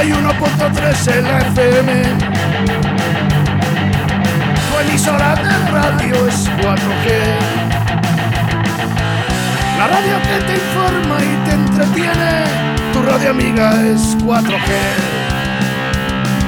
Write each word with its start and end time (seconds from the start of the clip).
91.3 0.00 1.18
en 1.18 1.24
la 1.24 1.38
FM. 1.40 1.92
Tu 4.70 4.78
emisora 4.80 5.34
de 5.34 5.70
radio 5.70 6.26
es 6.26 6.48
4G. 6.48 7.06
La 9.76 9.86
radio 9.88 10.16
que 10.22 10.36
te 10.46 10.54
informa 10.54 11.18
y 11.20 11.36
te 11.44 11.52
entretiene. 11.52 12.44
Tu 12.94 13.02
radio 13.02 13.30
amiga 13.30 13.74
es 13.92 14.16
4G. 14.20 14.70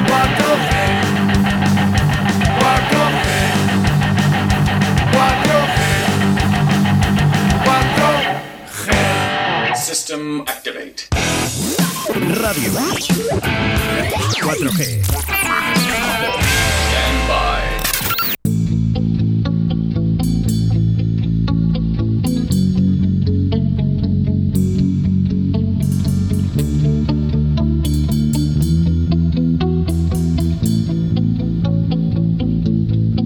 4G. 0.08 0.72
4G. 2.58 3.26
4G. 5.12 5.76
4G. 8.86 9.76
System 9.76 10.40
activate. 10.40 11.11
Radio 12.10 12.72
4G. 14.40 15.02
Stand 16.90 17.18
by. 17.28 17.62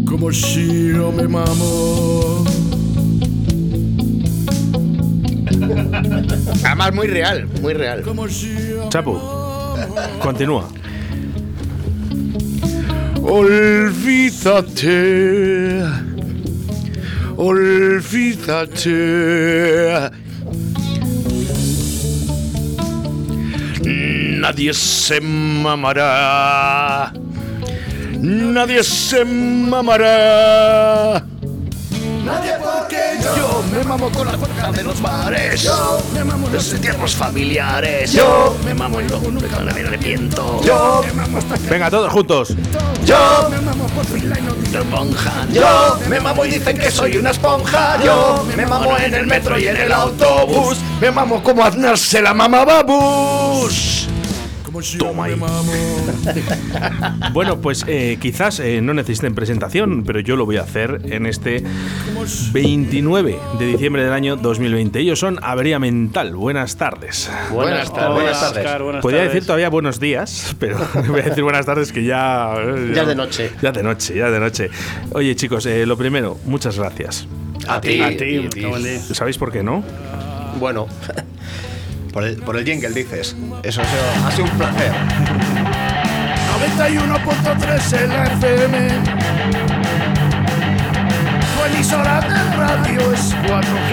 Como 0.04 0.30
si 0.32 0.92
yo 0.92 1.10
me 1.12 1.26
mamo. 1.26 1.95
Además, 6.64 6.94
muy 6.94 7.06
real, 7.08 7.46
muy 7.60 7.74
real. 7.74 8.02
Como 8.02 8.28
si 8.28 8.54
yo 8.70 8.88
Chapu, 8.88 9.20
continúa. 10.20 10.68
Olvídate. 13.22 14.86
Olvídate. 17.36 18.90
Nadie 24.40 24.72
se 24.72 25.20
mamará. 25.20 27.12
Nadie 28.20 28.82
se 28.84 29.24
mamará. 29.24 31.22
Nadie 32.24 32.52
yo, 33.36 33.64
me 33.72 33.84
mamo 33.84 34.10
con 34.10 34.26
la 34.26 34.38
fuerza 34.38 34.72
de 34.72 34.82
los 34.82 35.00
mares. 35.00 35.62
Yo 35.62 36.00
me 36.14 36.24
mamo 36.24 36.48
los 36.48 36.80
tiempos 36.80 37.14
familiares. 37.14 38.12
Yo 38.12 38.56
me 38.64 38.74
mamo 38.74 39.00
y 39.00 39.08
luego 39.08 39.30
nunca 39.30 39.58
me 39.60 39.70
arrepiento. 39.72 40.60
Yo 40.62 41.02
me 41.06 41.12
mamo 41.12 41.38
hasta 41.38 41.58
que 41.58 41.68
Venga, 41.68 41.90
todos 41.90 42.12
juntos. 42.12 42.54
Yo 43.04 43.48
me 43.50 43.60
mamo 43.60 43.86
por 43.88 44.04
fin 44.04 44.28
la 44.28 44.38
inútil 44.38 44.76
esponja. 44.76 45.46
Yo 45.52 45.98
me 46.08 46.20
mamo 46.20 46.44
y 46.44 46.50
dicen 46.50 46.78
que 46.78 46.90
soy 46.90 47.16
una 47.16 47.30
esponja. 47.30 48.02
Yo 48.02 48.44
me 48.56 48.66
mamo 48.66 48.96
en 48.98 49.14
el 49.14 49.26
metro 49.26 49.58
y 49.58 49.68
en 49.68 49.76
el 49.76 49.92
autobús. 49.92 50.78
Me 51.00 51.10
mamo 51.10 51.42
como 51.42 51.64
Aznar 51.64 51.98
se 51.98 52.22
la 52.22 52.34
mama 52.34 52.64
babús. 52.64 54.08
Toma 54.98 55.24
ahí. 55.26 55.36
Bueno, 57.32 57.60
pues 57.60 57.84
eh, 57.86 58.18
quizás 58.20 58.60
eh, 58.60 58.80
no 58.80 58.94
necesiten 58.94 59.34
presentación, 59.34 60.04
pero 60.04 60.20
yo 60.20 60.36
lo 60.36 60.46
voy 60.46 60.56
a 60.56 60.62
hacer 60.62 61.00
en 61.04 61.26
este 61.26 61.62
29 62.52 63.38
de 63.58 63.66
diciembre 63.66 64.02
del 64.04 64.12
año 64.12 64.36
2020. 64.36 64.98
Ellos 65.00 65.18
son 65.18 65.38
Avería 65.42 65.78
Mental. 65.78 66.34
Buenas 66.34 66.76
tardes. 66.76 67.30
Buenas 67.52 67.92
tardes. 67.92 68.14
Buenas 68.14 68.40
tardes. 68.40 68.82
buenas 68.82 69.02
Podría 69.02 69.20
tardes. 69.20 69.34
decir 69.34 69.46
todavía 69.46 69.68
buenos 69.68 70.00
días, 70.00 70.56
pero 70.58 70.78
voy 71.08 71.20
a 71.20 71.24
decir 71.24 71.42
buenas 71.42 71.66
tardes 71.66 71.92
que 71.92 72.04
ya... 72.04 72.54
Ya 72.94 73.02
es 73.02 73.08
de 73.08 73.14
noche. 73.14 73.50
Ya 73.62 73.72
de 73.72 73.82
noche, 73.82 74.14
ya 74.16 74.30
de 74.30 74.40
noche. 74.40 74.70
Oye, 75.12 75.36
chicos, 75.36 75.66
eh, 75.66 75.84
lo 75.86 75.96
primero, 75.96 76.38
muchas 76.44 76.78
gracias. 76.78 77.26
A 77.68 77.80
ti. 77.80 78.00
A 78.00 78.16
ti, 78.16 78.34
en 78.36 78.50
diez. 78.50 79.06
¿Sabéis 79.12 79.38
por 79.38 79.52
qué 79.52 79.62
no? 79.62 79.82
Bueno, 80.58 80.86
Por 82.16 82.24
el, 82.24 82.36
por 82.38 82.56
el 82.56 82.64
jingle 82.64 82.88
dices. 82.92 83.36
Eso 83.62 83.82
ha 83.82 83.84
sido, 83.84 84.00
ha 84.26 84.30
sido 84.30 84.44
un 84.44 84.50
placer. 84.52 84.90
91.3 86.80 88.02
en 88.02 88.08
la 88.08 88.24
FM. 88.24 88.88
Tu 91.52 91.76
emisora 91.76 92.20
de 92.22 92.56
radio 92.56 93.12
es 93.12 93.34
4G. 93.34 93.92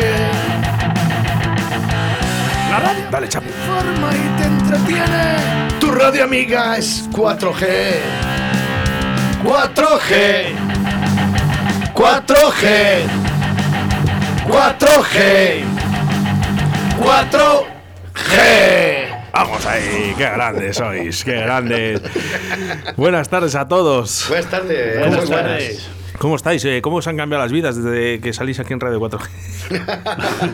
La 2.72 2.80
radio 2.80 3.04
Dale, 3.12 3.28
te 3.28 3.38
informa 3.40 4.10
y 4.14 4.42
te 4.42 4.46
entretiene. 4.46 5.80
tu 5.82 5.92
radio 5.92 6.24
amiga 6.24 6.78
es 6.78 7.10
4G. 7.12 8.00
4G. 9.44 10.56
4G. 11.94 13.06
4G. 14.46 15.64
4G. 17.02 17.73
Vamos 19.34 19.66
ahí, 19.66 20.14
qué 20.18 20.24
grandes 20.24 20.78
sois, 20.78 21.24
qué 21.24 21.36
grandes. 21.42 22.02
Buenas 22.96 23.30
tardes 23.30 23.56
a 23.56 23.68
todos. 23.68 24.26
Buenas 24.30 24.50
tardes. 24.50 25.00
Buenas 25.00 25.30
tardes. 25.30 25.90
¿Cómo 26.20 26.36
estáis? 26.36 26.64
Eh, 26.66 26.82
¿Cómo 26.82 26.98
os 26.98 27.08
han 27.08 27.18
cambiado 27.18 27.44
las 27.44 27.52
vidas 27.52 27.76
desde 27.76 28.22
que 28.22 28.32
salís 28.34 28.60
aquí 28.60 28.74
en 28.74 28.80
Radio 28.80 29.00
4G? 29.00 29.30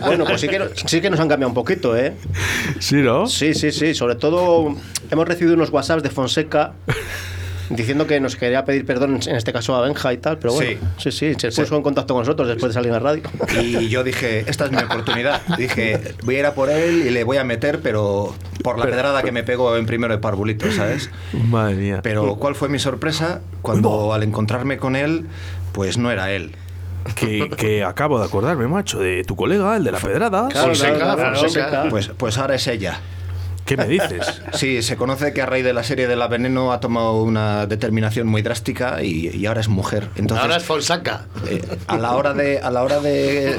Bueno, 0.00 0.24
pues 0.24 0.40
sí 0.40 0.48
que, 0.48 0.70
sí 0.86 1.00
que 1.00 1.10
nos 1.10 1.20
han 1.20 1.28
cambiado 1.28 1.48
un 1.50 1.54
poquito, 1.54 1.96
¿eh? 1.96 2.14
¿Sí, 2.78 2.96
no? 2.96 3.26
Sí, 3.26 3.52
sí, 3.54 3.70
sí. 3.70 3.94
Sobre 3.94 4.14
todo 4.14 4.74
hemos 5.10 5.28
recibido 5.28 5.54
unos 5.54 5.70
WhatsApps 5.70 6.02
de 6.02 6.10
Fonseca 6.10 6.72
diciendo 7.70 8.06
que 8.06 8.20
nos 8.20 8.36
quería 8.36 8.64
pedir 8.64 8.84
perdón, 8.84 9.20
en 9.26 9.36
este 9.36 9.52
caso 9.52 9.74
a 9.74 9.80
Benja 9.80 10.12
y 10.12 10.18
tal, 10.18 10.38
pero 10.38 10.52
bueno, 10.52 10.78
sí, 10.98 11.10
sí, 11.10 11.34
se 11.38 11.48
puso 11.50 11.76
en 11.76 11.82
contacto 11.82 12.14
con 12.14 12.22
nosotros 12.22 12.48
después 12.48 12.70
de 12.70 12.74
salir 12.74 12.90
a 12.90 12.94
la 12.94 13.00
radio. 13.00 13.22
Y 13.62 13.88
yo 13.88 14.04
dije, 14.04 14.44
esta 14.46 14.66
es 14.66 14.72
mi 14.72 14.78
oportunidad. 14.78 15.40
Dije, 15.56 16.14
voy 16.24 16.36
a 16.36 16.38
ir 16.40 16.46
a 16.46 16.54
por 16.54 16.70
él 16.70 17.06
y 17.06 17.10
le 17.10 17.24
voy 17.24 17.36
a 17.38 17.44
meter, 17.44 17.80
pero 17.80 18.34
por 18.62 18.78
la 18.78 18.86
pedrada 18.86 19.22
que 19.22 19.32
me 19.32 19.42
pegó 19.42 19.76
en 19.76 19.86
primero 19.86 20.12
de 20.12 20.20
Parbulito, 20.20 20.70
¿sabes? 20.72 21.10
Madre 21.32 21.76
mía. 21.76 22.00
Pero 22.02 22.36
¿cuál 22.36 22.54
fue 22.54 22.68
mi 22.68 22.78
sorpresa? 22.78 23.40
Cuando 23.62 24.12
al 24.12 24.22
encontrarme 24.22 24.78
con 24.78 24.96
él, 24.96 25.26
pues 25.72 25.96
no 25.96 26.10
era 26.10 26.32
él. 26.32 26.52
Que, 27.14 27.48
que 27.56 27.82
acabo 27.82 28.18
de 28.18 28.26
acordarme, 28.26 28.68
macho, 28.68 28.98
de 28.98 29.24
tu 29.24 29.34
colega, 29.34 29.76
el 29.76 29.84
de 29.84 29.92
la 29.92 29.98
pedrada. 29.98 30.48
Claro, 30.48 30.68
Fonseca, 30.68 30.96
claro, 30.96 31.16
claro, 31.16 31.36
Fonseca. 31.38 31.86
Pues, 31.88 32.10
pues 32.16 32.36
ahora 32.36 32.56
es 32.56 32.66
ella. 32.66 33.00
¿Qué 33.70 33.76
me 33.76 33.86
dices? 33.86 34.42
Sí, 34.52 34.82
se 34.82 34.96
conoce 34.96 35.32
que 35.32 35.42
a 35.42 35.46
raíz 35.46 35.64
de 35.64 35.72
la 35.72 35.84
serie 35.84 36.08
de 36.08 36.16
la 36.16 36.26
veneno 36.26 36.72
ha 36.72 36.80
tomado 36.80 37.22
una 37.22 37.66
determinación 37.66 38.26
muy 38.26 38.42
drástica 38.42 39.00
y, 39.02 39.28
y 39.28 39.46
ahora 39.46 39.60
es 39.60 39.68
mujer. 39.68 40.08
Entonces, 40.16 40.42
Ahora 40.42 40.56
es 40.56 40.64
Fonsaca. 40.64 41.26
eh, 41.48 41.62
a 41.86 41.96
la 41.98 42.16
hora 42.16 42.34
de 42.34 42.58
a 42.58 42.70
la 42.72 42.82
hora 42.82 42.98
de, 42.98 43.56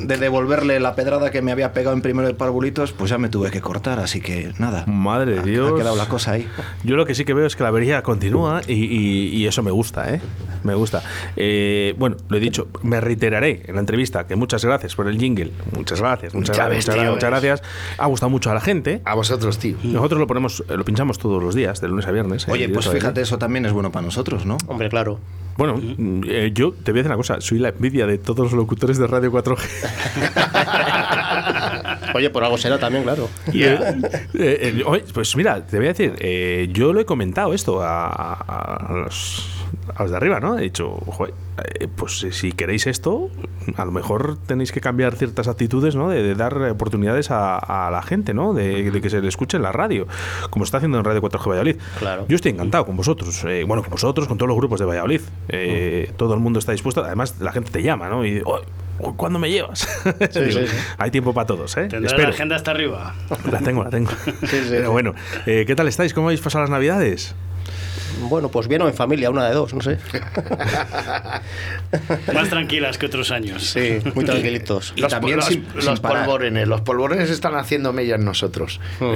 de 0.00 0.16
devolverle 0.16 0.80
la 0.80 0.94
pedrada 0.94 1.30
que 1.30 1.42
me 1.42 1.52
había 1.52 1.74
pegado 1.74 1.94
en 1.94 2.00
primero 2.00 2.26
de 2.26 2.32
parvulitos, 2.32 2.92
pues 2.92 3.10
ya 3.10 3.18
me 3.18 3.28
tuve 3.28 3.50
que 3.50 3.60
cortar, 3.60 4.00
así 4.00 4.22
que 4.22 4.52
nada. 4.58 4.86
Madre 4.86 5.32
de 5.34 5.40
Ha- 5.40 5.42
Dios. 5.42 5.72
Ha 5.74 5.76
quedado 5.76 5.96
la 5.96 6.06
cosa 6.08 6.32
ahí. 6.32 6.48
Yo 6.82 6.96
lo 6.96 7.04
que 7.04 7.14
sí 7.14 7.26
que 7.26 7.34
veo 7.34 7.44
es 7.46 7.54
que 7.54 7.62
la 7.62 7.68
avería 7.68 8.02
continúa 8.02 8.62
y, 8.66 8.72
y- 8.72 9.28
y 9.36 9.46
eso 9.46 9.62
me 9.62 9.70
gusta, 9.70 10.14
¿eh? 10.14 10.22
Me 10.64 10.74
gusta. 10.74 11.02
Eh, 11.36 11.94
bueno, 11.98 12.16
lo 12.28 12.36
he 12.36 12.40
dicho, 12.40 12.68
me 12.82 13.00
reiteraré 13.00 13.62
en 13.66 13.74
la 13.74 13.80
entrevista 13.80 14.26
que 14.26 14.36
muchas 14.36 14.64
gracias 14.64 14.94
por 14.94 15.06
el 15.08 15.18
jingle. 15.18 15.50
Muchas 15.76 16.00
gracias, 16.00 16.34
muchas, 16.34 16.56
gracias, 16.56 16.76
ves, 16.76 16.86
muchas, 16.88 17.02
tío, 17.02 17.12
muchas 17.14 17.30
ves. 17.30 17.42
gracias. 17.42 17.70
Ha 17.98 18.06
gustado 18.06 18.30
mucho 18.30 18.50
a 18.50 18.54
la 18.54 18.60
gente. 18.60 19.00
A 19.04 19.14
vosotros, 19.14 19.49
tío. 19.58 19.76
Nosotros 19.82 20.18
lo 20.20 20.26
ponemos, 20.26 20.62
eh, 20.68 20.76
lo 20.76 20.84
pinchamos 20.84 21.18
todos 21.18 21.42
los 21.42 21.54
días, 21.54 21.80
de 21.80 21.88
lunes 21.88 22.06
a 22.06 22.12
viernes. 22.12 22.46
¿eh? 22.48 22.52
Oye, 22.52 22.68
pues 22.68 22.88
fíjate, 22.88 23.20
eso 23.22 23.38
también 23.38 23.66
es 23.66 23.72
bueno 23.72 23.90
para 23.92 24.04
nosotros, 24.04 24.46
¿no? 24.46 24.56
Hombre, 24.66 24.88
claro. 24.88 25.18
Bueno, 25.56 25.76
mm, 25.76 26.22
eh, 26.26 26.50
yo 26.54 26.72
te 26.72 26.92
voy 26.92 27.00
a 27.00 27.02
decir 27.02 27.10
una 27.10 27.16
cosa, 27.16 27.40
soy 27.40 27.58
la 27.58 27.70
envidia 27.70 28.06
de 28.06 28.18
todos 28.18 28.38
los 28.38 28.52
locutores 28.52 28.98
de 28.98 29.06
Radio 29.06 29.30
4G. 29.32 29.58
Oye, 32.14 32.30
por 32.30 32.44
algo 32.44 32.58
será 32.58 32.78
también, 32.78 33.04
claro. 33.04 33.28
Eh, 33.52 33.78
eh, 34.34 34.82
oye, 34.86 35.04
pues 35.12 35.34
mira, 35.36 35.64
te 35.66 35.76
voy 35.76 35.86
a 35.86 35.88
decir, 35.90 36.14
eh, 36.18 36.68
yo 36.72 36.92
lo 36.92 37.00
he 37.00 37.04
comentado 37.04 37.52
esto 37.54 37.82
a, 37.82 38.06
a- 38.08 38.86
a 38.88 38.92
los, 38.94 39.46
a 39.94 40.02
los 40.02 40.10
de 40.10 40.16
arriba, 40.16 40.40
¿no? 40.40 40.58
He 40.58 40.62
dicho, 40.62 40.90
"Joder, 41.06 41.34
eh, 41.78 41.88
pues 41.94 42.22
eh, 42.24 42.32
si 42.32 42.52
queréis 42.52 42.86
esto, 42.86 43.28
a 43.76 43.84
lo 43.84 43.92
mejor 43.92 44.36
tenéis 44.46 44.72
que 44.72 44.80
cambiar 44.80 45.14
ciertas 45.16 45.48
actitudes, 45.48 45.94
¿no? 45.96 46.08
De, 46.08 46.22
de 46.22 46.34
dar 46.34 46.56
oportunidades 46.70 47.30
a, 47.30 47.56
a 47.58 47.90
la 47.90 48.02
gente, 48.02 48.34
¿no? 48.34 48.54
De, 48.54 48.90
de 48.90 49.00
que 49.00 49.10
se 49.10 49.20
le 49.20 49.28
escuche 49.28 49.56
en 49.56 49.62
la 49.62 49.72
radio, 49.72 50.06
como 50.50 50.64
está 50.64 50.78
haciendo 50.78 50.98
en 50.98 51.04
Radio 51.04 51.20
4G 51.22 51.46
Valladolid. 51.48 51.76
Claro. 51.98 52.26
Yo 52.28 52.36
estoy 52.36 52.52
encantado 52.52 52.86
con 52.86 52.96
vosotros, 52.96 53.44
eh, 53.44 53.64
bueno, 53.66 53.82
con 53.82 53.90
vosotros, 53.90 54.26
con 54.28 54.38
todos 54.38 54.48
los 54.48 54.56
grupos 54.56 54.80
de 54.80 54.86
Valladolid. 54.86 55.20
Eh, 55.48 56.12
Todo 56.16 56.34
el 56.34 56.40
mundo 56.40 56.58
está 56.58 56.72
dispuesto, 56.72 57.04
además 57.04 57.36
la 57.40 57.52
gente 57.52 57.70
te 57.70 57.82
llama, 57.82 58.08
¿no? 58.08 58.24
Y, 58.24 58.42
"Oye, 58.44 58.64
¿cuándo 59.16 59.38
me 59.38 59.50
llevas? 59.50 59.86
Digo, 60.04 60.60
sí, 60.60 60.66
sí. 60.66 60.76
Hay 60.98 61.10
tiempo 61.10 61.32
para 61.32 61.46
todos, 61.46 61.76
¿eh? 61.76 61.88
Espero. 61.90 62.18
la 62.22 62.28
agenda 62.28 62.56
hasta 62.56 62.70
arriba. 62.70 63.14
La 63.50 63.60
tengo, 63.60 63.84
la 63.84 63.90
tengo. 63.90 64.10
Pero 64.70 64.92
bueno, 64.92 65.14
eh, 65.46 65.64
¿qué 65.66 65.74
tal 65.74 65.88
estáis? 65.88 66.12
¿Cómo 66.14 66.28
habéis 66.28 66.40
pasado 66.40 66.62
las 66.64 66.70
navidades? 66.70 67.34
Bueno, 68.28 68.48
pues 68.50 68.68
bien 68.68 68.82
o 68.82 68.88
en 68.88 68.94
familia, 68.94 69.30
una 69.30 69.48
de 69.48 69.54
dos, 69.54 69.72
no 69.72 69.80
sé. 69.80 69.96
Más 72.34 72.48
tranquilas 72.48 72.98
que 72.98 73.06
otros 73.06 73.30
años. 73.30 73.70
Sí, 73.70 73.98
muy 74.14 74.24
tranquilitos. 74.24 74.92
Y 74.96 75.02
también 75.02 75.36
los, 75.36 75.46
sin- 75.46 75.64
los 75.74 75.84
sin 75.84 75.96
parar. 75.98 76.24
polvorones, 76.26 76.68
los 76.68 76.80
están 77.30 77.54
haciendo 77.54 77.92
mella 77.92 78.16
en 78.16 78.24
nosotros. 78.24 78.80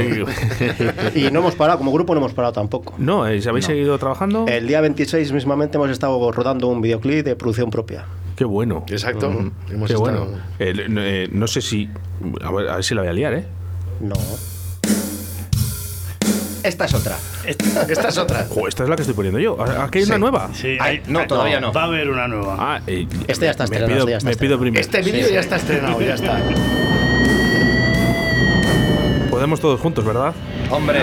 Y 1.14 1.30
no 1.30 1.40
hemos 1.40 1.54
parado, 1.54 1.78
como 1.78 1.92
grupo 1.92 2.14
no 2.14 2.20
hemos 2.20 2.34
parado 2.34 2.52
tampoco. 2.52 2.94
No, 2.98 3.26
¿eh? 3.28 3.40
¿habéis 3.46 3.66
seguido 3.66 3.98
trabajando? 3.98 4.46
El 4.48 4.66
día 4.66 4.80
26 4.80 5.32
mismamente 5.32 5.76
hemos 5.76 5.90
estado 5.90 6.32
rodando 6.32 6.68
un 6.68 6.80
videoclip 6.80 7.24
de 7.24 7.36
producción 7.36 7.70
propia. 7.70 8.04
Qué 8.36 8.44
bueno. 8.44 8.84
Exacto. 8.88 9.26
Hemos 9.70 9.88
Qué 9.88 9.94
estado- 9.94 10.00
bueno. 10.00 10.26
Eh, 10.58 10.86
no, 10.88 11.00
eh, 11.02 11.28
no 11.30 11.46
sé 11.46 11.60
si. 11.60 11.88
A 12.42 12.50
ver, 12.50 12.68
a 12.68 12.74
ver 12.76 12.84
si 12.84 12.94
la 12.94 13.02
voy 13.02 13.10
a 13.10 13.12
liar, 13.12 13.34
¿eh? 13.34 13.44
No. 14.00 14.14
Esta 16.64 16.86
es 16.86 16.94
otra. 16.94 17.18
Esta 17.44 18.08
es 18.08 18.16
otra. 18.18 18.46
Jo, 18.48 18.66
esta 18.66 18.84
es 18.84 18.88
la 18.88 18.96
que 18.96 19.02
estoy 19.02 19.14
poniendo 19.14 19.38
yo. 19.38 19.62
¿Aquí 19.82 19.98
hay 19.98 20.04
una 20.04 20.16
nueva? 20.18 20.48
Sí, 20.54 20.78
no, 21.08 21.26
todavía 21.26 21.60
no. 21.60 21.72
Va 21.74 21.82
a 21.82 21.84
haber 21.84 22.08
una 22.08 22.26
nueva. 22.26 22.56
Ah, 22.58 22.80
eh, 22.86 23.06
Este 23.28 23.44
ya 23.44 23.50
está 23.50 23.64
me 23.66 23.76
estrenado, 23.76 23.88
pido, 23.88 24.00
este 24.00 24.10
ya 24.10 24.16
está 24.16 24.28
me 24.30 24.36
pido 24.36 24.58
primero. 24.58 24.80
Este 24.80 25.02
vídeo 25.02 25.28
ya 25.28 25.40
está 25.40 25.56
estrenado, 25.56 26.00
ya 26.00 26.14
está. 26.14 26.40
Podemos 29.28 29.60
todos 29.60 29.78
juntos, 29.78 30.04
¿verdad? 30.06 30.32
Hombre, 30.70 31.00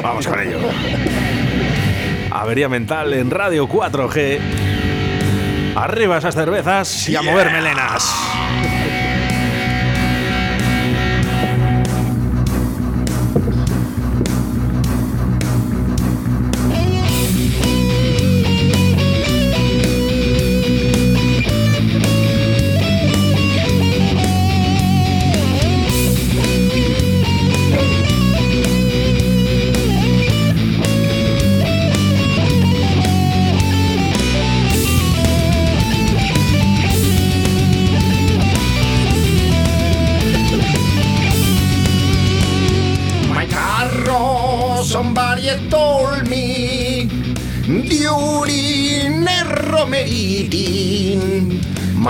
Vamos 0.00 0.28
con 0.28 0.38
ello. 0.38 0.58
Avería 2.30 2.68
mental 2.68 3.14
en 3.14 3.30
Radio 3.30 3.68
4G. 3.68 4.38
Arriba 5.74 6.18
esas 6.18 6.36
cervezas 6.36 7.08
y 7.08 7.16
a 7.16 7.22
mover 7.22 7.50
melenas. 7.50 8.14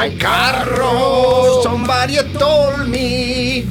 My 0.05 0.12
carro, 0.19 1.62
somebody 1.62 2.19
told 2.37 2.91
me 2.91 3.65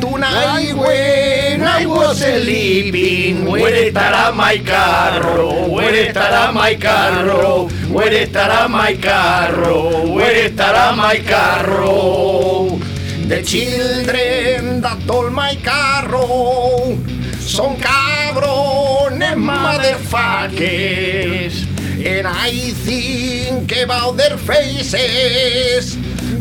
tonight 0.00 0.74
when 0.74 1.62
I 1.62 1.86
was 1.86 2.18
sleeping. 2.18 3.46
Where 3.46 3.86
estará 3.86 4.34
my 4.34 4.58
carro? 4.58 5.70
Where 5.70 6.10
estará 6.10 6.52
my 6.52 6.74
carro? 6.74 7.68
Where 7.94 8.26
estará 8.26 8.68
my 8.68 8.96
carro? 8.96 10.12
Where 10.12 10.50
estará 10.50 10.96
my 10.96 11.20
carro? 11.22 12.80
The 13.28 13.40
children 13.44 14.80
that 14.80 15.06
told 15.06 15.32
my 15.32 15.54
carro 15.62 16.98
son 17.38 17.76
cabrones 17.78 19.36
motherfuckers. 19.36 21.67
And 21.98 22.28
I 22.28 22.70
think 22.86 23.74
about 23.76 24.12
their 24.12 24.38
faces 24.38 25.96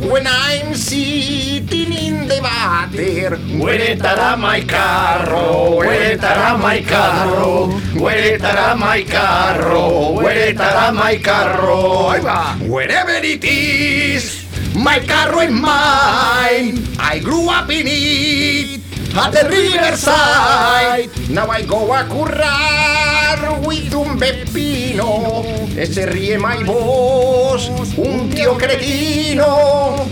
when 0.06 0.28
I'm 0.28 0.76
sitting 0.76 1.92
in 1.94 2.28
the 2.28 2.40
water. 2.42 3.38
Where 3.58 3.96
estará 3.96 4.38
my 4.38 4.62
carro? 4.62 5.78
Where 5.78 6.16
estará 6.16 6.60
my 6.62 6.82
carro? 6.82 7.74
Where 7.98 8.38
estará 8.38 8.78
my 8.78 9.02
carro? 9.02 10.12
Where 10.22 10.54
estará 10.54 10.94
my 10.94 11.18
carro? 11.18 12.12
Ahí 12.12 12.22
va. 12.22 12.56
Wherever 12.62 13.18
it 13.24 13.44
is. 13.44 14.46
My 14.76 15.00
carro 15.00 15.40
is 15.40 15.52
mine. 15.52 16.78
I 17.00 17.20
grew 17.24 17.50
up 17.50 17.70
in 17.72 17.88
it. 17.88 18.87
At 19.18 19.32
the 19.32 19.50
riverside. 19.50 21.10
Now 21.32 21.50
I 21.50 21.64
go 21.64 21.92
a 21.92 22.06
currar 22.06 23.66
with 23.66 23.92
un 23.96 24.20
pepino. 24.20 25.44
Ese 25.76 26.06
ríe 26.06 26.38
my. 26.38 26.62
Un 27.98 28.30
tío 28.30 28.56
cretino. 28.58 30.06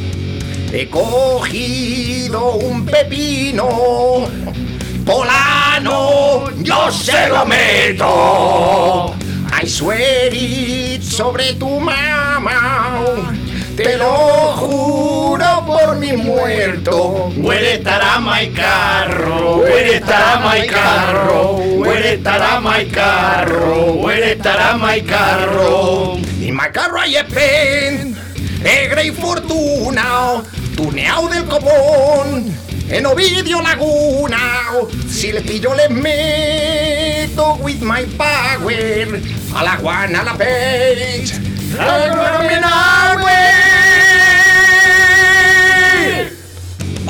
He 0.74 0.90
cogido 0.90 2.56
un 2.56 2.84
pepino. 2.84 4.26
Polano, 5.06 6.50
yo 6.64 6.90
se 6.90 7.30
lo 7.30 7.46
meto. 7.46 9.14
I 9.54 9.68
swear 9.68 10.34
it 10.34 11.04
sobre 11.04 11.54
tu 11.54 11.80
mamá. 11.80 13.36
Te 13.76 13.98
lo 13.98 14.54
juro 14.56 15.66
por 15.66 15.98
mi 15.98 16.14
muerto. 16.14 17.30
Where 17.36 17.74
estará 17.74 18.22
my 18.22 18.50
carro? 18.54 19.58
Where 19.58 19.98
estará 19.98 20.40
my 20.40 20.66
carro? 20.66 21.58
Where 21.80 22.16
estará 22.16 22.62
my 22.62 22.86
carro? 22.90 23.94
Where 23.96 24.36
estará 24.36 24.78
my 24.78 25.02
carro? 25.02 26.18
In 26.42 26.56
my 26.56 26.70
carro 26.70 27.00
I 27.00 27.16
spent 27.28 28.18
a 28.64 28.88
great 28.88 29.14
fortuna. 29.14 30.42
Tuneado 30.78 31.28
del 31.28 31.44
copón. 31.46 32.56
En 32.88 33.06
Ovidio 33.08 33.62
Laguna, 33.62 34.38
si 35.10 35.32
les 35.32 35.42
pillo 35.42 35.74
les 35.74 35.90
meto 35.90 37.58
with 37.64 37.82
my 37.82 38.06
power 38.16 39.20
a 39.56 39.64
la 39.64 39.76
Juana, 39.78 40.24
la 40.24 40.34
Page, 40.38 41.34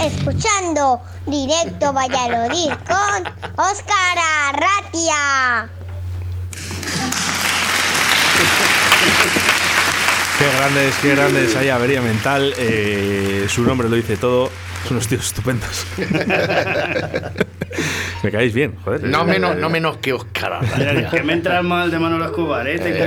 Escuchando 0.02 1.02
directo 1.26 1.94
Valladolid 1.94 2.72
con 2.88 3.34
Óscar 3.56 4.18
Arratia. 4.50 5.70
Qué 10.38 10.46
grandes, 10.58 10.96
qué 11.02 11.16
grandes 11.16 11.56
hay 11.56 11.70
Avería 11.70 12.02
Mental. 12.02 12.54
eh, 12.58 13.48
su 13.50 13.64
nombre 13.64 13.88
lo 13.88 13.96
dice 13.96 14.18
todo. 14.18 14.52
Son 14.84 14.94
unos 14.98 15.08
tíos 15.08 15.26
estupendos. 15.26 15.86
Me 18.26 18.32
caéis 18.32 18.56
bien, 18.56 18.76
joder. 18.84 19.04
No 19.04 19.24
menos, 19.24 19.56
no 19.56 19.70
menos 19.70 19.98
que 19.98 20.12
Oscar. 20.12 20.60
Que 21.12 21.22
me 21.22 21.34
entra 21.34 21.62
mal 21.62 21.92
de 21.92 22.00
Manolo 22.00 22.26
Escobar, 22.26 22.68
¿eh? 22.68 22.80
Te 22.80 22.98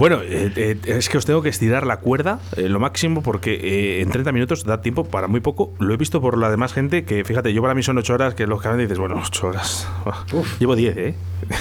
Bueno, 0.00 0.22
eh, 0.22 0.50
eh, 0.56 0.76
es 0.86 1.10
que 1.10 1.18
os 1.18 1.26
tengo 1.26 1.42
que 1.42 1.50
estirar 1.50 1.86
la 1.86 1.98
cuerda 1.98 2.40
eh, 2.56 2.70
lo 2.70 2.80
máximo 2.80 3.22
porque 3.22 3.52
eh, 3.52 4.00
en 4.00 4.08
30 4.10 4.32
minutos 4.32 4.64
da 4.64 4.80
tiempo 4.80 5.04
para 5.04 5.28
muy 5.28 5.40
poco. 5.40 5.74
Lo 5.78 5.92
he 5.92 5.98
visto 5.98 6.22
por 6.22 6.38
la 6.38 6.48
demás 6.50 6.72
gente 6.72 7.04
que, 7.04 7.22
fíjate, 7.22 7.52
yo 7.52 7.60
para 7.60 7.74
mí 7.74 7.82
son 7.82 7.98
8 7.98 8.14
horas, 8.14 8.34
que 8.34 8.46
los 8.46 8.62
que 8.62 8.70
dices, 8.78 8.96
bueno, 8.96 9.20
8 9.22 9.46
horas. 9.46 9.86
Llevo 10.58 10.74
10, 10.74 10.96
¿eh? 10.96 11.14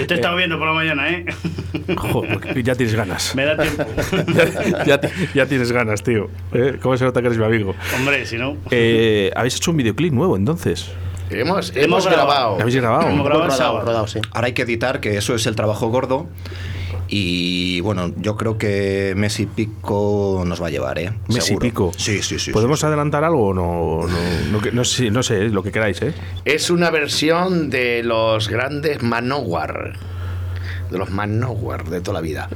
Yo 0.00 0.06
te 0.08 0.14
he 0.14 0.16
estado 0.16 0.34
viendo 0.36 0.58
por 0.58 0.66
la 0.66 0.74
mañana, 0.74 1.08
¿eh? 1.08 1.24
Joder, 1.96 2.64
ya 2.64 2.74
tienes 2.74 2.96
ganas. 2.96 3.32
Me 3.36 3.44
da 3.44 3.56
tiempo. 3.56 3.84
ya, 4.34 4.84
ya 4.84 5.00
ti- 5.00 5.08
ya 5.32 5.46
tienes 5.46 5.70
ganas, 5.70 6.02
tío. 6.02 6.30
¿Eh? 6.52 6.78
¿Cómo 6.82 6.96
se 6.96 7.04
nota 7.04 7.20
que 7.20 7.26
eres 7.28 7.38
mi 7.38 7.44
amigo? 7.44 7.76
Hombre, 7.96 8.26
si 8.26 8.36
no. 8.38 8.56
Eh, 8.72 9.30
Habéis 9.36 9.54
hecho 9.54 9.70
un 9.70 9.76
videoclip 9.76 10.12
nuevo 10.12 10.36
entonces. 10.36 10.90
Hemos, 11.30 11.72
hemos 11.76 12.06
grabado. 12.06 12.56
¿Lo 12.56 12.62
habéis 12.62 12.76
grabado? 12.76 13.08
Hemos 13.08 13.24
grabado 13.26 13.48
rodado, 13.50 13.80
rodado, 13.82 14.06
sí. 14.06 14.20
ahora 14.32 14.46
hay 14.46 14.52
que 14.52 14.62
editar, 14.62 15.00
que 15.00 15.16
eso 15.16 15.34
es 15.34 15.46
el 15.46 15.54
trabajo 15.54 15.88
gordo. 15.88 16.26
Y 17.12 17.80
bueno, 17.80 18.12
yo 18.18 18.36
creo 18.36 18.56
que 18.56 19.14
mes 19.16 19.40
y 19.40 19.46
pico 19.46 20.44
nos 20.46 20.62
va 20.62 20.68
a 20.68 20.70
llevar, 20.70 20.98
¿eh? 21.00 21.12
Mes 21.26 21.38
y 21.38 21.40
Seguro. 21.48 21.62
pico. 21.64 21.92
Sí, 21.96 22.22
sí, 22.22 22.38
sí. 22.38 22.52
¿Podemos 22.52 22.78
sí, 22.78 22.82
sí. 22.82 22.86
adelantar 22.86 23.24
algo 23.24 23.48
o 23.48 23.54
no? 23.54 24.06
No, 24.06 24.60
no, 24.60 24.70
no 24.72 24.84
sé, 24.84 25.10
no 25.10 25.24
sé, 25.24 25.48
lo 25.48 25.64
que 25.64 25.72
queráis, 25.72 26.00
¿eh? 26.02 26.14
Es 26.44 26.70
una 26.70 26.90
versión 26.90 27.68
de 27.68 28.04
los 28.04 28.48
grandes 28.48 29.02
Manowar. 29.02 29.94
De 30.88 30.98
los 30.98 31.10
Manowar 31.10 31.88
de 31.88 32.00
toda 32.00 32.14
la 32.14 32.20
vida. 32.20 32.48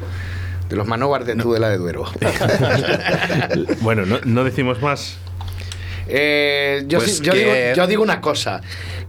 De 0.69 0.77
los 0.77 0.87
Manowar 0.87 1.25
de 1.25 1.35
Tudela 1.35 1.69
de 1.69 1.79
Duero. 1.79 2.05
bueno, 3.81 4.07
no, 4.07 4.19
no 4.25 4.45
decimos 4.45 4.81
más. 4.81 5.19
Eh, 6.09 6.85
yo, 6.87 6.99
Pues 6.99 7.17
sí- 7.17 7.23
yo 7.25 7.33
que- 7.33 7.39
digo, 7.39 7.53
yo 7.77 7.87
digo 7.87 8.03
una 8.03 8.21
cosa, 8.21 8.61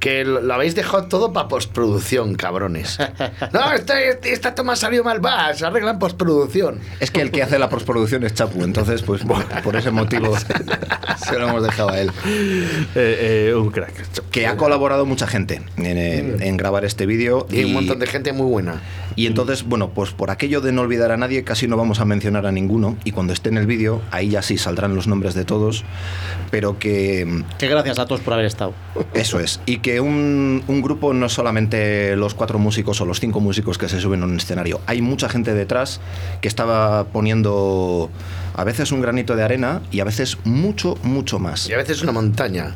que 0.05 0.23
lo, 0.23 0.39
lo 0.39 0.53
habéis 0.53 0.75
dejado 0.75 1.07
todo 1.07 1.33
para 1.33 1.47
postproducción, 1.47 2.35
cabrones. 2.35 2.99
No, 3.51 3.71
esta, 3.73 3.99
esta 3.99 4.53
toma 4.53 4.75
salió 4.75 5.03
mal, 5.03 5.25
va, 5.25 5.51
se 5.55 5.65
arregla 5.65 5.89
en 5.89 5.97
postproducción. 5.97 6.79
Es 6.99 7.09
que 7.09 7.21
el 7.21 7.31
que 7.31 7.41
hace 7.41 7.57
la 7.57 7.69
postproducción 7.69 8.23
es 8.23 8.35
Chapu, 8.35 8.63
entonces, 8.63 9.01
pues 9.01 9.23
por, 9.23 9.43
por 9.63 9.75
ese 9.75 9.89
motivo 9.89 10.35
se 10.37 11.39
lo 11.39 11.49
hemos 11.49 11.63
dejado 11.63 11.89
a 11.89 11.99
él. 11.99 12.11
Eh, 12.93 13.47
eh, 13.49 13.55
un 13.55 13.71
crack. 13.71 14.29
Que 14.29 14.45
ha 14.45 14.57
colaborado 14.57 15.07
mucha 15.07 15.25
gente 15.25 15.63
en, 15.77 15.97
eh, 15.97 16.35
en 16.39 16.55
grabar 16.55 16.85
este 16.85 17.07
vídeo. 17.07 17.47
Y 17.49 17.63
un 17.63 17.73
montón 17.73 17.97
de 17.97 18.05
gente 18.05 18.31
muy 18.31 18.45
buena. 18.45 18.83
Y 19.15 19.25
entonces, 19.25 19.63
bueno, 19.63 19.89
pues 19.89 20.11
por 20.11 20.29
aquello 20.29 20.61
de 20.61 20.71
no 20.71 20.81
olvidar 20.81 21.11
a 21.11 21.17
nadie, 21.17 21.43
casi 21.43 21.67
no 21.67 21.77
vamos 21.77 21.99
a 21.99 22.05
mencionar 22.05 22.45
a 22.45 22.51
ninguno. 22.51 22.97
Y 23.05 23.11
cuando 23.11 23.33
esté 23.33 23.49
en 23.49 23.57
el 23.57 23.65
vídeo, 23.65 24.01
ahí 24.11 24.29
ya 24.29 24.43
sí 24.43 24.57
saldrán 24.57 24.93
los 24.93 25.07
nombres 25.07 25.33
de 25.33 25.45
todos. 25.45 25.83
Pero 26.51 26.77
que. 26.77 27.43
Que 27.57 27.67
gracias 27.67 27.97
a 27.97 28.05
todos 28.05 28.21
por 28.21 28.33
haber 28.33 28.45
estado. 28.45 28.73
Eso 29.13 29.39
es. 29.39 29.61
Y 29.65 29.77
que 29.77 29.94
un, 29.99 30.63
un 30.67 30.81
grupo 30.81 31.13
no 31.13 31.25
es 31.27 31.33
solamente 31.33 32.15
los 32.15 32.33
cuatro 32.33 32.59
músicos 32.59 32.99
o 33.01 33.05
los 33.05 33.19
cinco 33.19 33.39
músicos 33.39 33.77
que 33.77 33.87
se 33.89 33.99
suben 33.99 34.21
a 34.21 34.25
un 34.25 34.37
escenario. 34.37 34.81
Hay 34.87 35.01
mucha 35.01 35.29
gente 35.29 35.53
detrás 35.53 36.01
que 36.41 36.47
estaba 36.47 37.05
poniendo 37.05 38.09
a 38.55 38.63
veces 38.63 38.91
un 38.91 39.01
granito 39.01 39.35
de 39.35 39.43
arena 39.43 39.81
y 39.91 39.99
a 39.99 40.03
veces 40.03 40.37
mucho, 40.43 40.95
mucho 41.03 41.39
más. 41.39 41.69
Y 41.69 41.73
a 41.73 41.77
veces 41.77 42.01
una 42.01 42.11
montaña. 42.11 42.75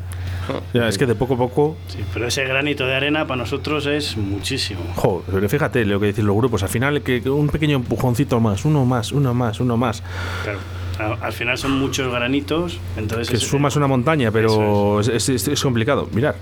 Ya, 0.74 0.88
es 0.88 0.98
que 0.98 1.06
de 1.06 1.14
poco 1.14 1.36
a 1.36 1.38
poco. 1.38 1.78
Sí, 1.90 2.00
pero 2.12 2.26
ese 2.28 2.44
granito 2.44 2.86
de 2.88 2.96
arena 2.96 3.28
para 3.28 3.38
nosotros 3.44 3.86
es 3.86 4.18
muchísimo. 4.18 4.82
Jo, 4.96 5.24
pero 5.30 5.48
fíjate 5.48 5.86
lo 5.86 6.00
que 6.00 6.08
dicen 6.08 6.26
los 6.26 6.36
grupos. 6.36 6.64
Al 6.64 6.70
final, 6.70 7.04
que 7.04 7.22
que 7.22 7.30
un 7.30 7.50
pequeño 7.50 7.76
empujoncito 7.76 8.40
más, 8.40 8.66
uno 8.66 8.84
más, 8.84 9.12
uno 9.12 9.36
más, 9.36 9.60
uno 9.60 9.78
más. 9.78 10.02
Pero 10.44 10.58
a- 10.98 11.24
al 11.28 11.34
final 11.34 11.56
son 11.56 11.74
muchos 11.80 12.12
granitos, 12.12 12.80
entonces 12.98 13.30
Que 13.30 13.36
es- 13.36 13.44
sumas 13.44 13.76
una 13.76 13.86
montaña, 13.86 14.32
pero 14.32 15.00
es, 15.02 15.08
es- 15.10 15.30
es- 15.30 15.48
es 15.50 15.62
complicado. 15.62 16.10
Mirad. 16.14 16.34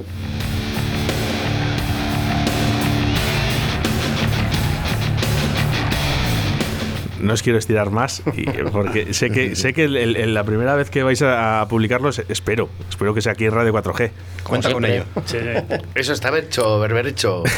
No 7.27 7.33
os 7.33 7.43
quiero 7.43 7.59
estirar 7.59 7.91
más 7.91 8.23
y- 8.35 8.45
porque 8.71 9.13
sé 9.13 9.29
que 9.29 9.55
sé 9.55 9.73
que 9.73 9.83
el- 9.83 9.97
el- 9.97 10.33
la 10.33 10.43
primera 10.45 10.75
vez 10.75 10.89
que 10.89 11.03
vais 11.03 11.21
a, 11.21 11.61
a 11.61 11.67
publicarlos 11.67 12.19
espero 12.29 12.69
espero 12.89 13.13
que 13.13 13.21
sea 13.21 13.33
aquí 13.33 13.45
en 13.45 13.51
Radio 13.51 13.73
4G. 13.73 14.11
Cuenta 14.43 14.71
con 14.71 14.85
ello. 14.85 15.03
Sí, 15.25 15.37
sí. 15.39 15.75
Eso 15.95 16.13
estaba 16.13 16.39
hecho, 16.39 16.79
berber 16.79 17.07
hecho. 17.07 17.43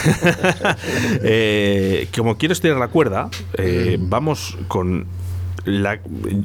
Eh, 1.24 2.08
como 2.16 2.38
quiero 2.38 2.54
estirar 2.54 2.78
la 2.78 2.88
cuerda, 2.88 3.30
eh, 3.58 3.98
vamos 4.00 4.58
con 4.68 5.06
la. 5.66 6.00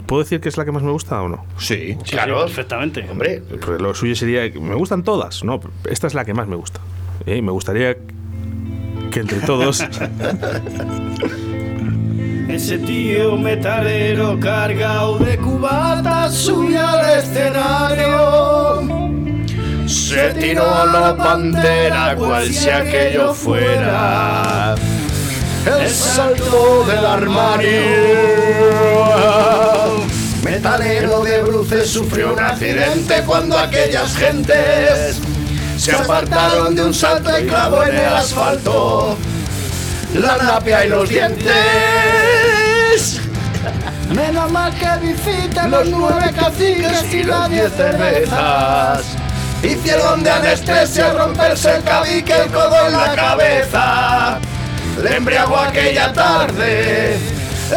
¿Puedo 0.07 0.23
decir 0.23 0.41
que 0.41 0.49
es 0.49 0.57
la 0.57 0.65
que 0.65 0.73
más 0.73 0.83
me 0.83 0.91
gusta 0.91 1.23
o 1.23 1.29
no? 1.29 1.45
Sí. 1.59 1.97
Sí, 2.05 2.11
Claro. 2.13 2.41
sí, 2.41 2.45
perfectamente. 2.55 3.07
Hombre, 3.11 3.43
Porque 3.49 3.83
lo 3.83 3.95
suyo 3.95 4.15
sería. 4.17 4.43
Me 4.61 4.75
gustan 4.75 5.03
todas, 5.03 5.45
no. 5.45 5.61
Esta 5.89 6.07
es 6.09 6.15
la 6.15 6.25
que 6.25 6.35
más 6.35 6.47
me 6.49 6.57
gusta. 6.57 6.81
Eh, 7.27 7.41
me 7.43 7.53
gustaría 7.53 7.97
que 9.11 9.21
entre 9.21 9.41
todos. 9.41 9.83
Ese 12.55 12.79
tío 12.79 13.37
metalero 13.37 14.39
cargado 14.39 15.19
de 15.19 15.37
cubatas 15.39 16.33
subía 16.33 16.89
al 16.89 17.19
escenario. 17.19 18.81
se 19.89 20.33
tiró 20.35 20.73
a 20.73 20.87
la 20.87 21.17
pantera 21.17 22.15
cual 22.15 22.49
si 22.53 22.71
aquello 22.71 23.35
fuera 23.35 24.77
el 25.67 25.91
salto 25.91 26.85
del 26.87 27.05
armario. 27.05 27.71
Metalero 30.45 31.25
de 31.25 31.43
bruces 31.43 31.91
sufrió 31.91 32.35
un 32.35 32.39
accidente 32.39 33.25
cuando 33.27 33.59
aquellas 33.59 34.17
gentes 34.17 35.19
se 35.77 35.91
apartaron 35.91 36.77
de 36.77 36.85
un 36.85 36.95
salto 36.95 37.37
y 37.37 37.47
clavó 37.47 37.83
en 37.83 37.97
el 37.97 38.15
asfalto 38.15 39.19
la 40.15 40.37
napia 40.37 40.87
y 40.87 40.89
los 40.89 41.09
dientes. 41.09 42.44
Menos 44.11 44.51
mal 44.51 44.73
que 44.75 45.07
visita 45.07 45.67
Los 45.69 45.89
nueve 45.89 46.33
caciques 46.35 47.15
y 47.15 47.23
las 47.25 47.49
diez 47.51 47.73
cervezas 47.73 49.17
hicieron 49.65 50.23
de 50.23 50.31
anestesia 50.31 51.13
romperse 51.13 51.77
el 51.77 51.83
cabique, 51.85 52.35
el 52.35 52.51
codo 52.51 52.87
en 52.87 52.93
la 52.93 53.15
cabeza. 53.15 54.39
Le 55.03 55.17
embriagó 55.17 55.57
aquella 55.57 56.13
tarde 56.13 57.17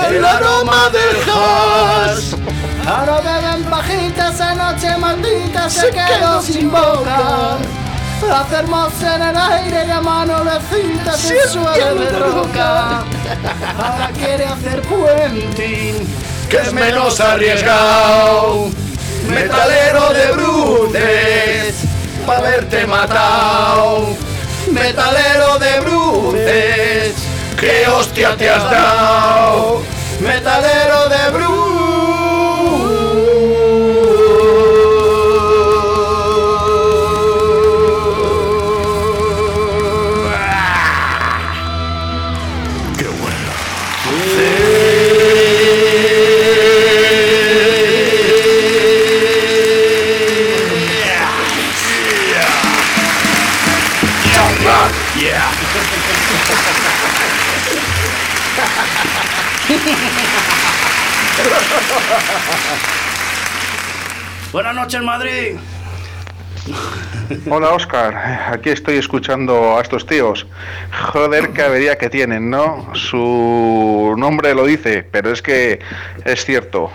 el 0.09 0.25
aroma 0.25 0.89
del 0.89 1.25
gas. 1.25 2.35
Ahora 2.85 3.21
beben 3.21 3.63
pajitas, 3.65 4.35
esa 4.35 4.55
noche 4.55 4.97
maldita 4.97 5.69
se 5.69 5.89
quedó 5.89 6.41
sin 6.41 6.71
boca. 6.71 7.57
Hacemos 8.25 8.93
en 9.01 9.21
el 9.21 9.37
aire 9.37 9.85
y 9.87 9.91
a 9.91 10.01
mano 10.01 10.43
de 10.43 10.59
cinta 10.69 11.13
se 11.13 11.47
suelo 11.47 11.95
de 11.95 12.09
roca. 12.19 13.03
Ahora 13.77 14.09
quiere 14.17 14.45
hacer 14.45 14.81
puenting. 14.81 16.07
que 16.49 16.57
es 16.57 16.73
menos 16.73 17.19
arriesgado. 17.19 18.69
Metalero 19.29 20.13
de 20.13 20.31
brutes, 20.31 21.75
pa' 22.25 22.37
haberte 22.37 22.87
matado. 22.87 24.07
Metalero 24.71 25.59
de 25.59 25.79
brutes, 25.81 27.13
que 27.59 27.87
hostia 27.87 28.35
te 28.35 28.49
has 28.49 28.63
dado. 28.71 29.83
Metalero 30.21 31.09
de 31.09 31.29
Buenas 64.57 64.73
noches, 64.73 65.03
Madrid. 65.03 65.55
Hola 67.47 67.69
Oscar, 67.75 68.49
aquí 68.51 68.71
estoy 68.71 68.95
escuchando 68.95 69.77
a 69.77 69.81
estos 69.83 70.03
tíos. 70.07 70.47
Joder, 71.11 71.51
qué 71.51 71.61
avería 71.61 71.95
que 71.99 72.09
tienen, 72.09 72.49
¿no? 72.49 72.89
Su 72.95 74.15
nombre 74.17 74.55
lo 74.55 74.65
dice, 74.65 75.03
pero 75.11 75.31
es 75.31 75.43
que 75.43 75.79
es 76.25 76.43
cierto. 76.43 76.89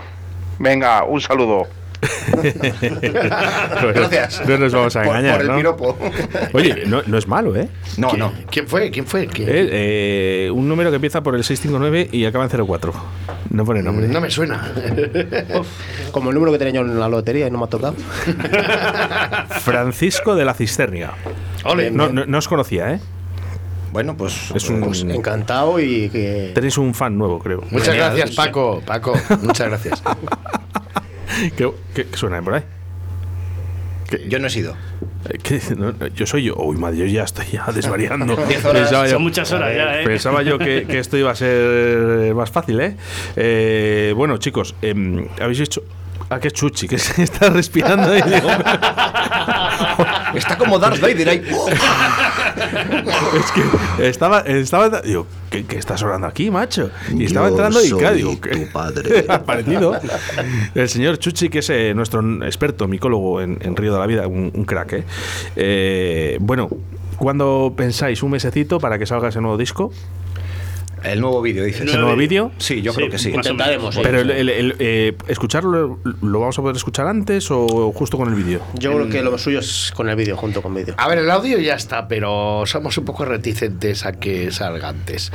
Venga, 0.59 1.05
un 1.05 1.21
saludo. 1.21 1.69
Gracias. 3.95 4.43
No 4.49 4.59
nos 4.59 4.73
vamos 4.73 4.97
a 4.97 5.03
Por- 5.03 5.17
engañar, 5.17 5.33
por 5.35 5.41
el 5.43 5.49
¿no? 5.49 5.57
piropo. 5.57 5.99
Oye, 6.53 6.83
no, 6.87 7.03
no 7.07 7.19
es 7.19 7.27
malo, 7.29 7.55
¿eh? 7.57 7.69
No, 7.97 8.13
no. 8.15 8.33
¿Quién 8.51 8.67
fue? 8.67 8.91
¿Quién 8.91 9.07
fue? 9.07 9.27
¿Quién? 9.27 9.49
Eh, 9.49 9.69
eh, 10.47 10.51
un 10.53 10.69
número 10.69 10.91
que 10.91 10.97
empieza 10.97 11.23
por 11.23 11.35
el 11.37 11.45
659 11.45 12.09
y 12.13 12.25
acaba 12.25 12.45
en 12.45 12.51
04. 12.67 12.93
No 13.51 13.65
pone 13.65 13.83
nombre. 13.83 14.09
No 14.09 14.21
me 14.21 14.31
suena. 14.31 14.73
Como 16.11 16.31
el 16.31 16.35
número 16.35 16.53
que 16.53 16.59
tenía 16.59 16.75
yo 16.75 16.81
en 16.81 16.99
la 16.99 17.09
lotería 17.09 17.47
y 17.47 17.51
no 17.51 17.59
me 17.59 17.65
ha 17.65 17.69
tocado. 17.69 17.95
Francisco 19.61 20.35
de 20.35 20.45
la 20.45 20.55
Cisternia. 20.55 21.13
Ole. 21.65 21.91
No, 21.91 22.09
no, 22.09 22.27
no 22.27 22.39
os 22.39 22.49
conocía, 22.49 22.93
¿eh? 22.95 23.01
Bueno, 23.93 24.17
pues. 24.17 24.51
Es 24.55 24.69
un- 24.71 24.81
pues, 24.81 25.03
Encantado 25.03 25.79
y 25.79 26.09
que. 26.09 26.53
Tenéis 26.55 26.79
un 26.79 26.95
fan 26.95 27.17
nuevo, 27.19 27.39
creo. 27.39 27.63
Muchas 27.71 27.95
gracias, 27.95 28.31
Paco. 28.33 28.83
Paco, 28.85 29.13
muchas 29.43 29.69
gracias. 29.69 30.03
¿Qué, 31.57 31.71
qué- 31.95 32.07
qué 32.07 32.17
suena 32.17 32.41
por 32.43 32.55
ahí? 32.55 32.63
yo 34.29 34.39
no 34.39 34.47
he 34.47 34.51
sido. 34.51 34.77
Eh, 35.31 35.39
¿qué? 35.43 35.59
No, 35.77 35.95
yo 36.09 36.27
soy 36.27 36.45
yo. 36.45 36.55
Uy, 36.57 36.77
madre, 36.77 36.99
yo 36.99 37.07
ya 37.07 37.23
estoy 37.25 37.47
ya 37.53 37.65
desvariando. 37.75 38.37
Pensaba 38.47 39.07
yo- 39.07 39.13
Son 39.13 39.23
muchas 39.23 39.51
horas 39.53 39.75
ya, 39.75 40.01
¿eh? 40.03 40.05
Pensaba 40.05 40.43
yo 40.43 40.59
que, 40.59 40.85
que 40.87 40.99
esto 40.99 41.17
iba 41.17 41.31
a 41.31 41.35
ser 41.35 42.35
más 42.35 42.51
fácil, 42.51 42.79
¿eh? 42.81 42.97
Eh, 43.37 44.13
bueno, 44.15 44.37
chicos, 44.37 44.75
em, 44.83 45.27
habéis 45.41 45.61
hecho. 45.61 45.83
Ah, 46.33 46.41
qué 46.41 46.51
chuchi, 46.51 46.89
que 46.89 46.99
se 46.99 47.23
está 47.23 47.51
respirando 47.51 48.11
ahí. 48.11 48.23
digo, 48.23 48.49
Está 50.35 50.57
como 50.57 50.79
Darth 50.79 50.99
Vader 51.01 51.29
ahí. 51.29 51.43
es 53.39 53.53
que 53.53 54.09
estaba. 54.09 54.41
estaba 54.41 55.03
digo, 55.03 55.27
¿qué, 55.51 55.65
qué 55.67 55.77
está 55.77 55.99
sonando 55.99 56.27
aquí, 56.27 56.51
macho? 56.51 56.91
Y 57.15 57.25
estaba 57.27 57.49
Yo 57.49 57.53
entrando 57.53 57.83
y 57.83 57.89
soy 57.89 57.99
claro, 57.99 58.17
digo, 58.17 58.33
tu 58.33 58.41
¿qué? 58.41 58.57
padre. 58.73 59.27
ha 59.29 59.43
parecido. 59.43 60.01
El 60.75 60.89
señor 60.89 61.19
Chuchi, 61.19 61.51
que 61.51 61.59
es 61.59 61.69
eh, 61.71 61.93
nuestro 61.95 62.23
experto 62.47 62.89
micólogo 62.89 63.43
en, 63.43 63.59
en 63.61 63.77
Río 63.77 63.93
de 63.93 63.99
la 63.99 64.07
Vida, 64.07 64.27
un, 64.27 64.51
un 64.55 64.65
crack, 64.65 64.93
¿eh? 64.95 65.05
Eh, 65.57 66.39
Bueno, 66.41 66.71
¿cuándo 67.17 67.75
pensáis 67.77 68.23
un 68.23 68.31
mesecito 68.31 68.81
para 68.81 68.99
que 68.99 69.05
salga 69.05 69.29
ese 69.29 69.41
nuevo 69.43 69.59
disco? 69.59 69.93
El 71.05 71.21
nuevo 71.21 71.43
vídeo, 71.43 71.65
dices. 71.65 71.93
¿El 71.93 72.01
nuevo 72.01 72.17
vídeo? 72.17 72.53
Sí, 72.59 72.81
yo 72.83 72.93
Sí, 72.93 72.97
creo 72.99 73.11
que 73.11 73.19
sí. 73.19 73.33
menos. 73.33 73.99
Pero 74.03 74.21
el, 74.21 74.31
el- 74.31 74.49
el- 74.49 74.77
eh, 74.79 75.17
escucharlo, 75.29 75.99
¿lo 76.23 76.41
vamos 76.41 76.59
a 76.59 76.63
poder 76.63 76.77
escuchar 76.77 77.07
antes 77.09 77.51
o 77.51 77.93
justo 77.93 78.17
con 78.17 78.29
el 78.29 78.35
vídeo? 78.35 78.61
Yo 78.75 78.93
creo 78.95 79.09
que 79.09 79.23
lo 79.23 79.37
suyo 79.39 79.59
es 79.61 79.93
con 79.95 80.09
el 80.09 80.17
vídeo, 80.17 80.37
junto 80.37 80.63
con 80.63 80.75
vídeo. 80.75 80.95
A 80.99 81.09
ver, 81.09 81.19
el 81.19 81.31
audio 81.31 81.59
ya 81.59 81.75
está, 81.75 82.07
pero 82.09 82.63
somos 82.67 82.97
un 82.99 83.05
poco 83.05 83.25
reticentes 83.25 84.05
a 84.07 84.13
que 84.13 84.51
salga 84.53 84.89
antes. 84.91 85.33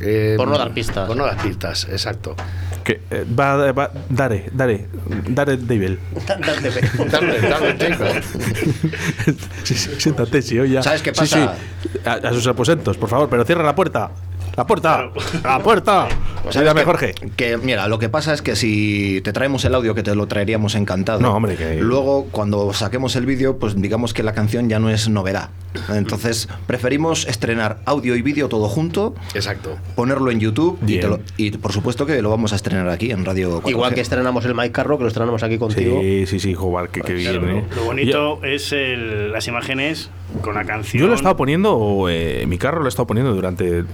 Eh, 0.00 0.34
Por 0.36 0.48
no 0.48 0.56
dar 0.58 0.72
pistas. 0.72 1.06
Por 1.08 1.16
no 1.16 1.24
dar 1.24 1.36
pistas, 1.42 1.88
exacto. 1.90 2.36
Que, 2.84 3.00
eh, 3.10 3.24
va, 3.38 3.72
va, 3.72 3.90
dare, 4.08 4.46
dare, 4.52 4.86
dare, 5.28 5.56
David. 5.58 5.98
Dale, 6.26 7.40
dale, 7.40 7.76
chico. 7.78 8.04
Sí, 9.64 9.74
sí, 9.74 9.90
siéntate, 9.98 10.40
sí, 10.42 10.58
oye. 10.58 10.82
¿Sabes 10.82 11.02
qué 11.02 11.10
Sí, 11.12 11.20
pasa? 11.20 11.54
sí. 11.82 11.98
A, 12.04 12.12
a 12.12 12.32
sus 12.32 12.46
aposentos, 12.46 12.96
por 12.96 13.08
favor, 13.08 13.28
pero 13.28 13.44
cierra 13.44 13.62
la 13.62 13.74
puerta. 13.74 14.10
¡La 14.58 14.66
puerta! 14.66 15.10
¡La 15.44 15.60
puerta! 15.60 16.08
Ayúdame, 16.48 16.82
Jorge. 16.82 17.14
Que 17.36 17.56
mira, 17.56 17.86
lo 17.86 18.00
que 18.00 18.08
pasa 18.08 18.34
es 18.34 18.42
que 18.42 18.56
si 18.56 19.20
te 19.22 19.32
traemos 19.32 19.64
el 19.64 19.72
audio, 19.74 19.94
que 19.94 20.02
te 20.02 20.14
lo 20.16 20.26
traeríamos 20.26 20.74
encantado. 20.74 21.20
No, 21.20 21.32
hombre, 21.32 21.54
que- 21.54 21.76
Luego, 21.76 22.26
cuando 22.32 22.72
saquemos 22.72 23.14
el 23.14 23.24
vídeo, 23.24 23.58
pues 23.58 23.80
digamos 23.80 24.12
que 24.14 24.24
la 24.24 24.32
canción 24.32 24.68
ya 24.68 24.80
no 24.80 24.90
es 24.90 25.08
novedad. 25.08 25.50
Entonces, 25.94 26.48
preferimos 26.66 27.26
estrenar 27.28 27.78
audio 27.84 28.16
y 28.16 28.22
vídeo 28.22 28.48
todo 28.48 28.68
junto, 28.68 29.14
Exacto. 29.34 29.76
ponerlo 29.94 30.30
en 30.32 30.40
YouTube 30.40 30.76
y, 30.86 30.98
te 30.98 31.06
lo- 31.06 31.20
y, 31.36 31.52
por 31.52 31.72
supuesto 31.72 32.04
que 32.04 32.20
lo 32.20 32.30
vamos 32.30 32.52
a 32.52 32.56
estrenar 32.56 32.88
aquí 32.88 33.12
en 33.12 33.24
Radio 33.24 33.62
4G. 33.62 33.70
Igual 33.70 33.94
que 33.94 34.00
estrenamos 34.00 34.44
el 34.44 34.54
Mike 34.56 34.72
Carro, 34.72 34.96
que 34.98 35.04
lo 35.04 35.08
estrenamos 35.08 35.42
aquí 35.44 35.56
contigo. 35.58 36.00
Sí, 36.00 36.24
sí, 36.26 36.40
sí, 36.40 36.54
joder, 36.54 36.88
que, 36.90 37.02
que 37.02 37.14
Claro, 37.22 37.40
bien, 37.42 37.52
lo, 37.52 37.58
¿eh? 37.60 37.64
lo 37.76 37.84
bonito 37.84 38.40
es 38.42 38.72
el- 38.72 39.30
las 39.30 39.46
imágenes 39.46 40.10
con 40.42 40.54
la 40.54 40.64
canción. 40.64 41.00
Yo 41.00 41.06
lo 41.06 41.12
he 41.12 41.16
estado 41.16 41.36
poniendo, 41.36 42.06
eh, 42.10 42.44
mi 42.48 42.58
carro 42.58 42.80
lo 42.80 42.86
he 42.86 42.88
estado 42.88 43.06
poniendo 43.06 43.32
durante 43.34 43.84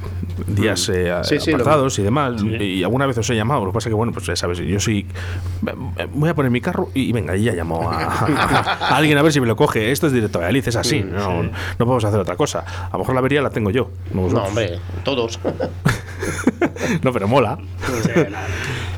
días 0.55 0.89
eh, 0.89 1.13
Sí, 1.23 1.39
sí, 1.41 1.51
lo- 1.51 1.57
apartados 1.57 1.99
y 1.99 2.03
demás. 2.03 2.43
Y 2.43 2.83
alguna 2.83 3.07
vez 3.07 3.19
os 3.19 3.29
he 3.31 3.35
llamado. 3.37 3.65
Lo 3.65 3.71
que 3.71 3.75
pasa 3.75 3.89
que, 3.89 3.95
bueno, 3.95 4.13
pues 4.13 4.27
ya 4.27 4.37
sabes, 4.37 4.59
yo 4.59 4.81
sí. 4.81 5.07
Voy 6.13 6.29
a 6.31 6.35
poner 6.35 6.51
mi 6.51 6.61
carro 6.61 6.91
y 6.95 7.13
venga, 7.13 7.37
y 7.37 7.45
ya 7.45 7.53
llamo 7.53 7.91
a, 7.91 7.97
a 8.91 8.97
alguien 8.97 9.19
a 9.19 9.23
ver 9.23 9.33
si 9.33 9.41
me 9.41 9.47
lo 9.47 9.57
coge. 9.57 9.91
Esto 9.93 10.07
es 10.07 10.13
directo 10.13 10.39
de 10.39 10.47
Alice, 10.47 10.71
es 10.71 10.77
así. 10.77 11.03
no, 11.03 11.43
no 11.43 11.51
podemos 11.79 12.05
hacer 12.05 12.21
otra 12.21 12.37
cosa. 12.37 12.65
A 12.89 12.91
lo 12.93 12.99
mejor 13.01 13.15
la 13.15 13.21
avería 13.21 13.43
la 13.43 13.51
tengo 13.51 13.71
yo. 13.71 13.91
No, 14.13 14.17
No, 14.17 14.23
vosotros. 14.23 14.49
hombre, 14.49 14.79
todos. 15.05 15.41
no, 17.03 17.13
pero 17.13 17.29
mola. 17.29 17.59
Sí, 18.03 18.11
la, 18.15 18.29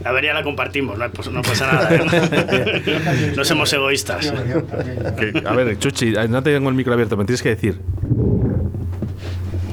la 0.03 0.11
avería 0.11 0.35
la 0.35 0.43
compartimos, 0.43 0.97
no, 0.99 1.11
pues 1.11 1.29
pasa 1.29 1.73
nada. 1.73 1.89
¿eh? 1.95 3.33
no 3.37 3.45
somos 3.45 3.73
egoístas. 3.73 4.33
Que- 5.19 5.43
a 5.47 5.53
ver, 5.53 5.79
Chuchi, 5.79 6.15
eh, 6.17 6.29
no 6.29 6.43
tengo 6.43 6.69
el 6.69 6.75
micro 6.75 6.93
abierto, 6.93 7.17
me 7.17 7.25
tienes 7.25 7.43
que 7.43 7.51
decir. 7.51 7.81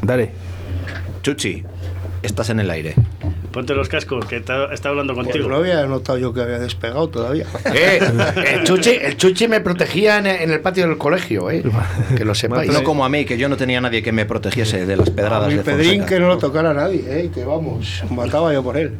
Dale. 0.01 0.31
Chuchi, 1.21 1.63
estás 2.23 2.49
en 2.49 2.59
el 2.59 2.69
aire. 2.69 2.95
Ponte 3.51 3.75
los 3.75 3.87
cascos, 3.87 4.25
que 4.25 4.37
está, 4.37 4.73
está 4.73 4.89
hablando 4.89 5.13
Pues 5.13 5.27
contigo. 5.27 5.47
no 5.47 5.57
había 5.57 5.85
notado 5.85 6.17
yo 6.17 6.33
que 6.33 6.41
había 6.41 6.57
despegado 6.57 7.07
todavía. 7.09 7.45
Eh, 7.75 7.99
el, 8.55 8.63
chuchi, 8.63 8.91
el 8.91 9.15
Chuchi 9.17 9.47
me 9.47 9.59
protegía 9.59 10.17
en, 10.17 10.25
en 10.27 10.51
el 10.51 10.59
patio 10.59 10.87
del 10.87 10.97
colegio, 10.97 11.51
eh. 11.51 11.63
Que 12.17 12.25
lo 12.25 12.33
sepáis. 12.33 12.71
No 12.71 12.83
como 12.83 13.05
a 13.05 13.09
mí, 13.09 13.25
que 13.25 13.37
yo 13.37 13.49
no 13.49 13.57
tenía 13.57 13.79
nadie 13.81 14.01
que 14.01 14.11
me 14.11 14.25
protegiese 14.25 14.85
de 14.87 14.97
las 14.97 15.09
A 15.09 15.13
pedradas 15.15 15.49
mi 15.49 15.55
de 15.57 15.63
Pedrín 15.63 15.85
Fonseca. 16.01 16.05
que 16.07 16.19
no 16.19 16.27
lo 16.29 16.37
tocara 16.39 16.73
nadie, 16.73 17.03
eh, 17.07 17.29
que 17.33 17.45
vamos, 17.45 18.03
mataba 18.09 18.51
yo 18.53 18.63
por 18.63 18.77
él. 18.77 18.93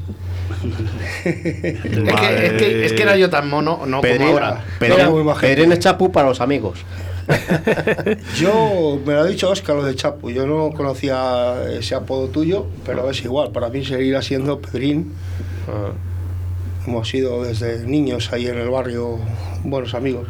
Es 1.26 1.34
que, 1.34 2.46
es, 2.46 2.54
que, 2.54 2.86
es 2.86 2.94
que 2.94 3.04
era 3.04 3.16
yo 3.18 3.30
tan 3.30 3.50
mono, 3.50 3.80
no 3.86 3.98
como 3.98 4.02
Pedrín, 4.02 4.28
ahora. 4.30 4.64
Era 4.80 5.10
muy 5.10 5.24
Pedrín. 5.24 5.42
Pedrín 5.42 5.72
es 5.74 5.80
chapu 5.80 6.12
para 6.12 6.28
los 6.30 6.42
amigos. 6.42 6.80
Yo, 8.36 9.00
me 9.06 9.14
lo 9.14 9.22
ha 9.22 9.26
dicho 9.26 9.50
Óscar 9.50 9.76
lo 9.76 9.84
de 9.84 9.96
Chapu, 9.96 10.30
yo 10.30 10.46
no 10.46 10.72
conocía 10.72 11.64
ese 11.72 11.96
apodo 11.96 12.28
tuyo, 12.28 12.68
pero 12.86 13.10
es 13.10 13.24
igual, 13.24 13.52
para 13.52 13.70
mí 13.70 13.86
seguirá 13.86 14.22
siendo 14.22 14.60
Pedrín. 14.60 15.14
Hemos 16.86 17.08
sido 17.08 17.44
desde 17.44 17.86
niños 17.86 18.34
ahí 18.34 18.48
en 18.48 18.58
el 18.58 18.70
barrio 18.70 19.20
buenos 19.64 19.94
amigos. 19.94 20.28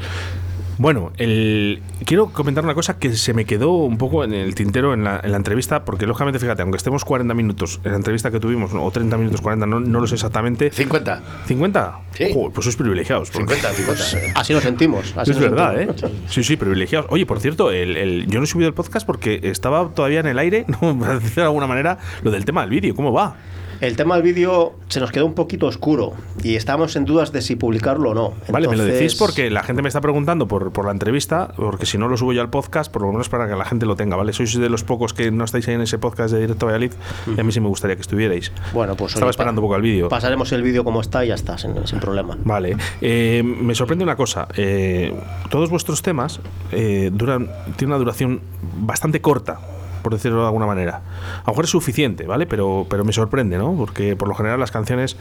Bueno, 0.78 1.12
el... 1.18 1.82
quiero 2.06 2.28
comentar 2.32 2.64
una 2.64 2.74
cosa 2.74 2.98
que 2.98 3.14
se 3.16 3.34
me 3.34 3.46
quedó 3.46 3.72
un 3.74 3.98
poco 3.98 4.24
en 4.24 4.34
el 4.34 4.56
tintero 4.56 4.94
en 4.94 5.04
la, 5.04 5.20
en 5.24 5.32
la 5.32 5.38
entrevista, 5.38 5.86
porque 5.86 6.08
lógicamente, 6.08 6.40
fíjate, 6.40 6.62
aunque 6.64 6.78
estemos 6.78 7.06
40 7.06 7.34
minutos 7.34 7.80
en 7.84 7.92
la 7.92 7.98
entrevista 7.98 8.32
que 8.32 8.40
tuvimos, 8.40 8.72
o 8.74 8.90
30 8.92 9.18
minutos, 9.18 9.42
40, 9.42 9.66
no, 9.66 9.80
no 9.80 10.00
lo 10.02 10.08
sé 10.08 10.16
exactamente. 10.16 10.72
50. 10.72 11.22
¿50? 11.48 11.96
Sí. 12.14 12.26
Pues 12.54 12.64
sois 12.66 12.76
privilegiados. 12.76 13.30
porque- 13.32 13.56
50, 13.56 13.74
50. 14.14 14.40
Así 14.40 14.54
lo 14.54 14.62
sentimos. 14.62 15.14
Así 15.16 15.32
Es 15.32 15.40
verdad, 15.40 15.80
¿eh? 15.80 15.88
Sí, 16.28 16.44
sí, 16.44 16.58
privilegiados. 16.58 17.08
Oye, 17.12 17.26
por 17.26 17.40
cierto, 17.40 17.72
el, 17.72 17.96
el- 17.96 18.28
yo 18.28 18.40
no 18.40 18.46
he 18.46 18.48
subido 18.48 18.68
el 18.68 18.74
podcast 18.74 19.06
porque 19.06 19.40
estaba 19.44 19.90
todavía 19.94 20.20
en 20.22 20.28
el 20.28 20.40
aire, 20.40 20.66
no, 20.82 20.94
de 20.96 21.42
alguna 21.42 21.68
manera, 21.68 21.98
lo 22.24 22.32
del 22.32 22.46
tema 22.46 22.62
del 22.62 22.72
vídeo, 22.72 22.96
¿cómo 22.96 23.12
va? 23.14 23.36
El 23.84 23.98
tema 23.98 24.16
del 24.16 24.24
vídeo 24.24 24.76
se 24.88 25.02
nos 25.02 25.12
quedó 25.12 25.26
un 25.26 25.34
poquito 25.34 25.66
oscuro 25.68 26.14
y 26.42 26.56
estábamos 26.56 26.96
en 26.96 27.04
dudas 27.04 27.34
de 27.34 27.42
si 27.42 27.58
publicarlo 27.58 28.12
o 28.12 28.14
no. 28.14 28.34
Vale, 28.48 28.70
me 28.70 28.78
lo 28.78 28.86
decís 28.86 29.14
porque 29.16 29.50
la 29.50 29.62
gente 29.62 29.82
me 29.82 29.90
está 29.90 30.00
preguntando 30.00 30.48
por, 30.48 30.72
por 30.72 30.86
la 30.86 30.92
entrevista, 30.92 31.50
porque 31.58 31.86
si 31.86 31.98
no 31.98 32.08
lo 32.08 32.16
subo 32.16 32.32
yo 32.32 32.40
al 32.40 32.50
podcast, 32.50 32.90
por 32.90 33.02
lo 33.02 33.12
menos 33.12 33.28
para 33.28 33.46
que 33.46 33.56
la 33.58 33.66
gente 33.66 33.86
lo 33.86 33.98
tenga, 33.98 34.16
¿vale? 34.16 34.32
Sois 34.32 34.58
de 34.58 34.70
los 34.70 34.86
pocos 34.86 35.14
que 35.14 35.32
no 35.32 35.44
estáis 35.44 35.68
ahí 35.68 35.74
en 35.74 35.82
ese 35.82 35.98
podcast 35.98 36.34
de 36.34 36.40
Directo 36.40 36.66
Valladolid 36.68 36.94
y 37.36 37.42
a 37.42 37.44
mí 37.44 37.52
sí 37.52 37.60
me 37.60 37.68
gustaría 37.68 37.98
que 37.98 38.04
estuvierais. 38.04 38.54
Bueno, 38.74 38.96
pues 38.96 39.12
Estaba 39.16 39.26
oye, 39.28 39.32
esperando 39.32 39.60
un 39.60 39.66
poco 39.66 39.76
al 39.76 39.82
vídeo. 39.82 40.08
Pasaremos 40.08 40.50
el 40.54 40.62
vídeo 40.64 40.86
como 40.86 41.02
está 41.02 41.26
y 41.26 41.28
ya 41.28 41.36
está, 41.36 41.58
sin, 41.58 41.86
sin 41.86 42.00
problema. 42.00 42.38
Vale, 42.46 42.78
Eh, 43.02 43.44
me 43.44 43.76
sorprende 43.76 44.06
una 44.06 44.16
cosa. 44.16 44.48
eh, 44.56 45.14
todos 45.50 45.70
vuestros 45.70 46.02
temas 46.02 46.40
eh, 46.72 47.10
duran, 47.14 47.50
tienen 47.76 47.88
una 47.92 47.98
duración 47.98 48.40
bastante 48.78 49.20
corta, 49.20 49.60
por 50.04 50.14
decirlo 50.14 50.42
de 50.42 50.46
alguna 50.46 50.68
manera. 50.68 50.98
A 50.98 51.48
lo 51.48 51.54
mejor 51.54 51.66
es 51.66 51.72
suficiente, 51.72 52.26
¿vale? 52.26 52.46
Pero, 52.46 52.86
pero 52.90 53.04
me 53.04 53.14
sorprende, 53.14 53.58
¿no? 53.58 53.74
Porque 53.76 54.16
por 54.16 54.28
lo 54.28 54.36
general 54.36 54.60
las 54.60 54.72
canciones 54.72 55.18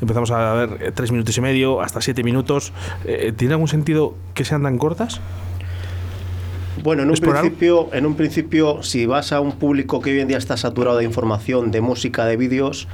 empezamos 0.00 0.30
a 0.30 0.54
ver 0.54 0.78
eh, 0.80 0.92
tres 0.94 1.12
minutos 1.12 1.36
y 1.36 1.40
medio 1.42 1.82
hasta 1.82 2.00
siete 2.00 2.22
minutos. 2.22 2.72
Eh, 3.04 3.32
¿Tiene 3.36 3.54
algún 3.54 3.68
sentido 3.68 4.14
que 4.32 4.44
sean 4.44 4.62
tan 4.62 4.78
cortas? 4.78 5.20
Bueno, 6.82 7.02
en 7.02 7.10
un, 7.10 7.16
principio, 7.16 7.90
en 7.92 8.06
un 8.06 8.14
principio, 8.14 8.82
si 8.82 9.04
vas 9.04 9.32
a 9.32 9.40
un 9.40 9.52
público 9.52 10.00
que 10.00 10.12
hoy 10.12 10.20
en 10.20 10.28
día 10.28 10.38
está 10.38 10.56
saturado 10.56 10.96
de 10.96 11.04
información, 11.04 11.70
de 11.70 11.82
música, 11.82 12.24
de 12.24 12.36
vídeos, 12.38 12.88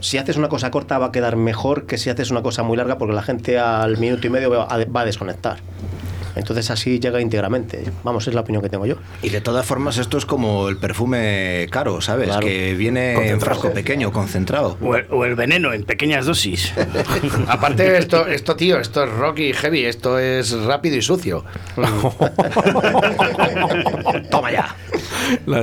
si 0.00 0.16
haces 0.16 0.36
una 0.36 0.48
cosa 0.48 0.70
corta 0.70 0.96
va 0.98 1.06
a 1.06 1.12
quedar 1.12 1.36
mejor 1.36 1.86
que 1.86 1.98
si 1.98 2.08
haces 2.08 2.30
una 2.30 2.42
cosa 2.42 2.62
muy 2.62 2.76
larga 2.76 2.96
porque 2.96 3.14
la 3.14 3.22
gente 3.22 3.58
al 3.58 3.98
minuto 3.98 4.26
y 4.26 4.30
medio 4.30 4.50
va 4.50 5.00
a 5.00 5.04
desconectar. 5.04 5.58
Entonces 6.36 6.70
así 6.70 6.98
llega 6.98 7.20
íntegramente. 7.20 7.84
Vamos, 8.02 8.26
es 8.26 8.34
la 8.34 8.40
opinión 8.40 8.62
que 8.62 8.68
tengo 8.68 8.86
yo. 8.86 8.96
Y 9.22 9.28
de 9.30 9.40
todas 9.40 9.64
formas, 9.64 9.98
esto 9.98 10.18
es 10.18 10.26
como 10.26 10.68
el 10.68 10.76
perfume 10.78 11.68
caro, 11.70 12.00
¿sabes? 12.00 12.26
Claro. 12.28 12.46
Que 12.46 12.74
viene 12.74 13.28
en 13.28 13.40
frasco 13.40 13.72
pequeño, 13.72 14.10
concentrado. 14.12 14.76
O 14.82 14.96
el, 14.96 15.06
o 15.10 15.24
el 15.24 15.34
veneno 15.36 15.72
en 15.72 15.84
pequeñas 15.84 16.26
dosis. 16.26 16.72
Aparte, 17.48 17.96
esto, 17.98 18.26
esto, 18.26 18.56
tío, 18.56 18.78
esto 18.78 19.04
es 19.04 19.10
rock 19.10 19.38
y 19.40 19.52
heavy, 19.52 19.84
esto 19.84 20.18
es 20.18 20.52
rápido 20.64 20.96
y 20.96 21.02
sucio. 21.02 21.44
Toma 24.30 24.50
ya. 24.50 24.74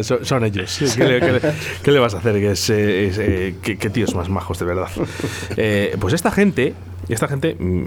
Son, 0.03 0.25
son 0.25 0.45
ellos. 0.45 0.79
¿Qué 0.95 1.03
le, 1.03 1.19
qué 1.19 1.31
le- 1.33 1.41
qué 1.83 1.91
le 1.91 1.99
vas 1.99 2.13
a 2.13 2.19
hacer? 2.19 2.35
Que 2.35 2.51
es, 2.51 2.69
eh, 2.69 3.07
es, 3.07 3.17
eh, 3.17 3.55
qué, 3.61 3.77
qué 3.77 3.89
tíos 3.89 4.15
más 4.15 4.29
majos, 4.29 4.57
de 4.59 4.65
verdad. 4.65 4.87
Eh, 5.57 5.97
pues 5.99 6.13
esta 6.13 6.31
gente, 6.31 6.73
esta 7.09 7.27
gente, 7.27 7.55
mm, 7.59 7.85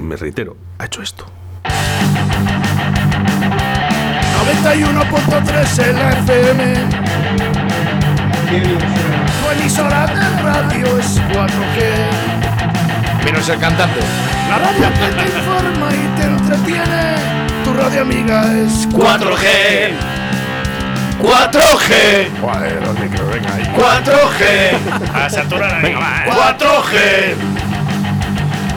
me 0.00 0.16
reitero, 0.16 0.56
ha 0.78 0.86
hecho 0.86 1.02
esto. 1.02 1.26
91.3 4.46 5.88
en 5.88 5.96
la 5.96 6.12
FM. 6.12 6.62
Tu 9.42 9.50
emisora 9.50 10.06
de 10.06 10.28
radio 10.40 10.98
es 10.98 11.20
4G. 11.20 11.78
Menos 13.24 13.48
el 13.48 13.58
cantante. 13.58 13.98
La 14.48 14.58
radio 14.58 14.88
que 14.88 15.08
te 15.16 15.24
informa 15.36 15.88
y 15.90 16.06
te 16.16 16.22
entretiene. 16.26 17.16
Tu 17.64 17.74
radio 17.74 18.02
amiga 18.02 18.44
es 18.54 18.88
4G. 18.90 19.90
4G. 21.20 22.28
Joder, 22.40 22.82
los 22.86 22.96
micros, 23.00 23.28
venga 23.28 23.52
ahí. 23.52 23.64
4G. 23.76 24.42
A 25.12 25.28
saturar 25.28 25.84
ahí. 25.84 25.92
4G. 26.28 27.34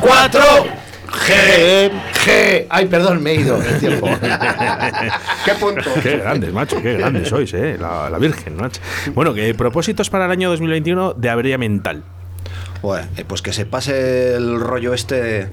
4G. 0.01 1.91
Ay, 2.69 2.85
perdón, 2.85 3.23
me 3.23 3.31
he 3.31 3.35
ido 3.41 3.61
el 3.61 3.79
tiempo. 3.79 4.07
¿Qué 5.45 5.51
punto? 5.59 5.89
Qué 6.01 6.17
grandes, 6.17 6.53
macho, 6.53 6.81
qué 6.81 6.93
grandes 6.93 7.27
sois, 7.29 7.53
eh. 7.53 7.77
La, 7.79 8.09
la 8.09 8.17
Virgen, 8.17 8.55
macho. 8.55 8.81
Bueno, 9.13 9.33
que 9.33 9.53
propósitos 9.53 10.09
para 10.09 10.25
el 10.25 10.31
año 10.31 10.49
2021 10.49 11.13
de 11.13 11.29
avería 11.29 11.57
mental. 11.57 12.03
Bueno, 12.81 13.07
eh, 13.17 13.25
pues 13.27 13.41
que 13.41 13.51
se 13.53 13.65
pase 13.65 14.35
el 14.35 14.59
rollo 14.59 14.93
este 14.93 15.49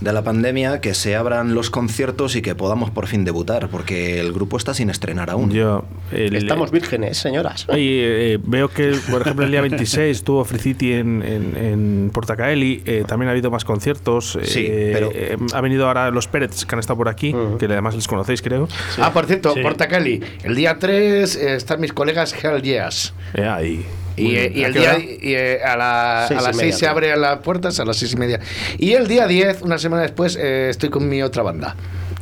de 0.00 0.12
la 0.12 0.22
pandemia, 0.22 0.80
que 0.80 0.92
se 0.94 1.16
abran 1.16 1.54
los 1.54 1.70
conciertos 1.70 2.36
y 2.36 2.42
que 2.42 2.54
podamos 2.54 2.90
por 2.90 3.06
fin 3.06 3.24
debutar, 3.24 3.68
porque 3.68 4.20
el 4.20 4.32
grupo 4.32 4.56
está 4.58 4.74
sin 4.74 4.90
estrenar 4.90 5.30
aún. 5.30 5.50
Yo, 5.50 5.84
el- 6.12 6.36
Estamos 6.36 6.70
vírgenes, 6.70 7.16
señoras. 7.18 7.66
Oye, 7.68 8.34
eh, 8.34 8.38
veo 8.42 8.68
que, 8.68 8.94
por 9.10 9.22
ejemplo, 9.22 9.44
el 9.46 9.50
día 9.52 9.62
26 9.62 10.22
tuvo 10.22 10.44
Free 10.44 10.58
City 10.58 10.92
en, 10.92 11.22
en, 11.22 11.56
en 11.56 12.10
Portacaeli. 12.12 12.82
eh, 12.84 13.04
también 13.06 13.28
ha 13.28 13.32
habido 13.32 13.50
más 13.50 13.64
conciertos. 13.64 14.38
Sí, 14.42 14.66
eh, 14.68 14.90
pero- 14.92 15.10
eh, 15.14 15.36
ha 15.54 15.60
venido 15.62 15.86
ahora 15.86 16.10
los 16.10 16.28
Pérez, 16.28 16.64
que 16.66 16.74
han 16.74 16.78
estado 16.80 16.98
por 16.98 17.08
aquí, 17.08 17.34
que 17.58 17.64
además 17.66 17.94
les 17.94 18.06
conocéis, 18.06 18.42
creo. 18.42 18.68
Ah, 18.98 19.12
por 19.12 19.24
cierto, 19.26 19.54
Sí. 19.54 19.60
Porta 19.62 19.88
Cali. 19.88 20.20
El 20.44 20.54
día 20.54 20.78
3 20.78 21.36
eh, 21.36 21.56
están 21.56 21.80
mis 21.80 21.92
colegas 21.92 22.34
Hell 22.44 22.60
Yes. 22.62 23.14
Eh, 23.34 23.44
ahí. 23.46 23.84
Y, 24.16 24.34
eh, 24.36 24.52
y 24.54 24.64
¿A 24.64 24.66
el 24.68 24.72
qué 24.72 24.78
día 24.80 24.98
y, 24.98 25.34
eh, 25.34 25.60
a, 25.62 25.76
la- 25.76 26.24
a 26.24 26.28
Seis 26.28 26.40
y 26.40 26.44
las 26.44 26.56
media, 26.56 26.72
6 26.72 26.78
se 26.78 26.86
abren 26.86 27.20
las 27.20 27.38
puertas, 27.40 27.78
a 27.80 27.84
las 27.84 27.96
6 27.98 28.12
y 28.12 28.16
media. 28.16 28.40
Y 28.78 28.92
el 28.94 29.06
día 29.08 29.26
10, 29.26 29.62
una 29.62 29.78
semana 29.78 30.02
después, 30.02 30.36
eh, 30.40 30.68
estoy 30.70 30.88
con 30.88 31.08
mi 31.08 31.22
otra 31.22 31.42
banda. 31.42 31.76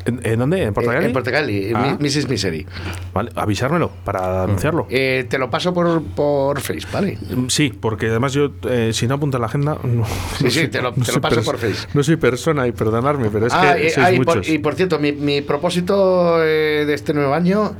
¿En, 0.06 0.20
en 0.22 0.38
dónde? 0.38 0.62
¿En 0.62 0.68
Eh, 0.68 0.72
Portugal? 0.72 1.04
en 1.04 1.12
Portugali, 1.12 1.72
Ah. 1.74 1.96
Mrs. 1.98 2.28
Misery. 2.28 2.66
Vale, 3.12 3.30
avisármelo 3.34 3.90
para 4.04 4.42
anunciarlo. 4.44 4.86
Eh, 4.90 5.26
te 5.28 5.38
lo 5.38 5.50
paso 5.50 5.72
por, 5.72 6.02
por 6.02 6.60
Face, 6.60 6.86
¿vale? 6.92 7.18
Mm, 7.30 7.48
Sí, 7.48 7.72
porque 7.78 8.08
además 8.08 8.32
yo, 8.32 8.50
eh, 8.68 8.90
si 8.92 9.06
no 9.06 9.14
apunto 9.14 9.36
en 9.36 9.40
la 9.42 9.46
agenda. 9.46 9.78
No, 9.84 10.04
Sí, 10.36 10.44
no 10.44 10.50
sí, 10.50 10.58
soy- 10.60 10.68
te 10.68 10.82
lo- 10.82 10.90
no 10.90 10.94
te 10.94 11.00
lo 11.00 11.04
soy 11.06 11.20
paso 11.20 11.42
por 11.42 11.58
Face. 11.58 11.86
No 11.94 12.02
soy 12.02 12.16
persona 12.16 12.66
y 12.66 12.72
perdonarme, 12.72 13.30
pero 13.30 13.46
es 13.46 13.52
Ah, 13.54 13.74
que 13.76 13.86
eh, 13.86 13.90
sois 13.90 14.06
ah, 14.06 14.12
y, 14.12 14.16
por, 14.20 14.36
muchos. 14.36 14.48
y 14.52 14.58
por 14.58 14.74
cierto, 14.74 14.98
mi, 14.98 15.12
mi 15.12 15.40
propósito 15.40 16.42
eh, 16.44 16.84
de 16.86 16.94
este 16.94 17.14
nuevo 17.14 17.32
año 17.34 17.76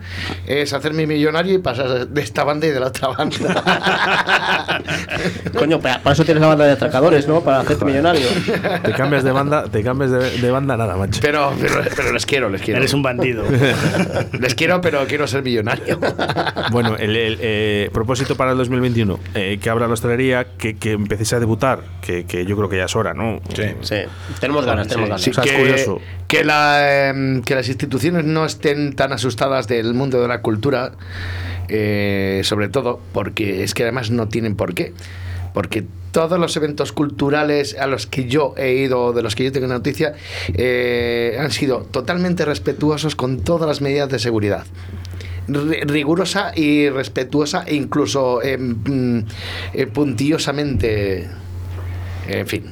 es 0.47 0.73
hacerme 0.73 1.07
millonario 1.07 1.55
y 1.55 1.59
pasar 1.59 2.09
de 2.09 2.21
esta 2.23 2.45
banda 2.45 2.67
y 2.67 2.71
de 2.71 2.81
la 2.81 2.87
otra 2.87 3.09
banda. 3.09 3.35
Coño, 5.59 5.81
para, 5.81 6.03
para 6.03 6.15
eso 6.15 6.25
tienes 6.25 6.41
la 6.41 6.49
banda 6.49 6.65
de 6.65 6.73
atracadores, 6.73 7.27
¿no? 7.29 7.41
Para 7.41 7.61
hacerte 7.61 7.85
millonario. 7.85 8.27
Te 8.83 8.93
cambias 8.93 9.25
de 9.25 9.33
banda, 9.33 9.65
te 9.65 9.83
cambias 9.83 10.11
de, 10.11 10.39
de 10.39 10.51
banda 10.51 10.77
nada, 10.77 10.97
macho. 10.97 11.21
Pero, 11.23 11.53
pero, 11.61 11.75
pero 11.97 12.14
les 12.15 12.25
quiero, 12.27 12.49
les 12.49 12.63
quiero. 12.63 12.79
Eres 12.81 12.95
un 12.95 13.03
bandido. 13.03 13.45
Les 14.41 14.55
quiero, 14.55 14.81
pero 14.81 15.07
quiero 15.07 15.27
ser 15.27 15.43
millonario. 15.43 15.99
Bueno, 16.71 16.97
el, 16.97 17.15
el, 17.17 17.39
eh, 17.41 17.91
propósito 17.93 18.37
para 18.37 18.53
el 18.53 18.59
2021, 18.59 19.21
eh, 19.35 19.59
que 19.61 19.71
abra 19.71 19.87
la 19.87 19.93
hostelería, 19.93 20.47
que, 20.57 20.77
que 20.77 20.93
empecéis 20.93 21.33
a 21.35 21.41
debutar, 21.41 21.81
que, 22.01 22.25
que 22.25 22.47
yo 22.47 22.57
creo 22.57 22.69
que 22.69 22.79
ya 22.79 22.85
es 22.87 22.97
hora, 22.97 23.13
¿no? 23.13 23.41
Sí. 23.83 23.97
Tenemos 24.41 24.65
ganas, 24.65 24.89
tenemos 24.89 25.11
ganas. 25.11 25.23
Sí, 25.23 25.31
O 25.31 25.35
sea, 25.35 25.45
es 25.45 25.51
que, 25.51 25.59
curioso. 25.59 26.01
que 26.27 26.45
la, 26.45 27.09
em, 27.09 27.43
que 27.43 27.55
las 27.55 27.69
instituciones 27.69 28.25
no 28.25 28.45
estén 28.47 28.95
tan 28.97 29.13
asustadas 29.13 29.69
del 29.69 29.95
mundo 29.95 30.21
de 30.23 30.29
la 30.29 30.41
cultura, 30.41 30.93
eh, 31.69 32.41
sobre 32.45 32.69
todo 32.69 33.01
porque 33.13 33.63
es 33.63 33.75
que 33.75 33.83
además 33.83 34.11
no 34.11 34.29
tienen 34.29 34.57
por 34.57 34.75
qué. 34.75 34.95
Porque 35.55 35.85
todos 36.13 36.39
los 36.39 36.55
eventos 36.57 36.93
culturales 36.93 37.75
a 37.79 37.87
los 37.87 38.07
que 38.07 38.27
yo 38.27 38.55
he 38.59 38.75
ido, 38.75 39.13
de 39.15 39.23
los 39.23 39.35
que 39.35 39.45
yo 39.45 39.53
tengo 39.53 39.67
noticia, 39.69 40.15
eh, 40.53 41.37
han 41.41 41.51
sido 41.53 41.79
totalmente 41.91 42.45
respetuosos 42.45 43.15
con 43.17 43.41
todas 43.41 43.67
las 43.67 43.81
medidas 43.81 44.09
de 44.11 44.19
seguridad. 44.19 44.67
Ri- 45.49 45.85
rigurosa 45.87 46.53
y 46.57 46.89
respetuosa 46.89 47.65
e 47.67 47.75
incluso 47.77 48.43
eh, 48.43 48.59
mm, 48.59 49.19
eh, 49.75 49.87
puntillosamente 49.87 51.29
en 52.29 52.47
fin 52.47 52.65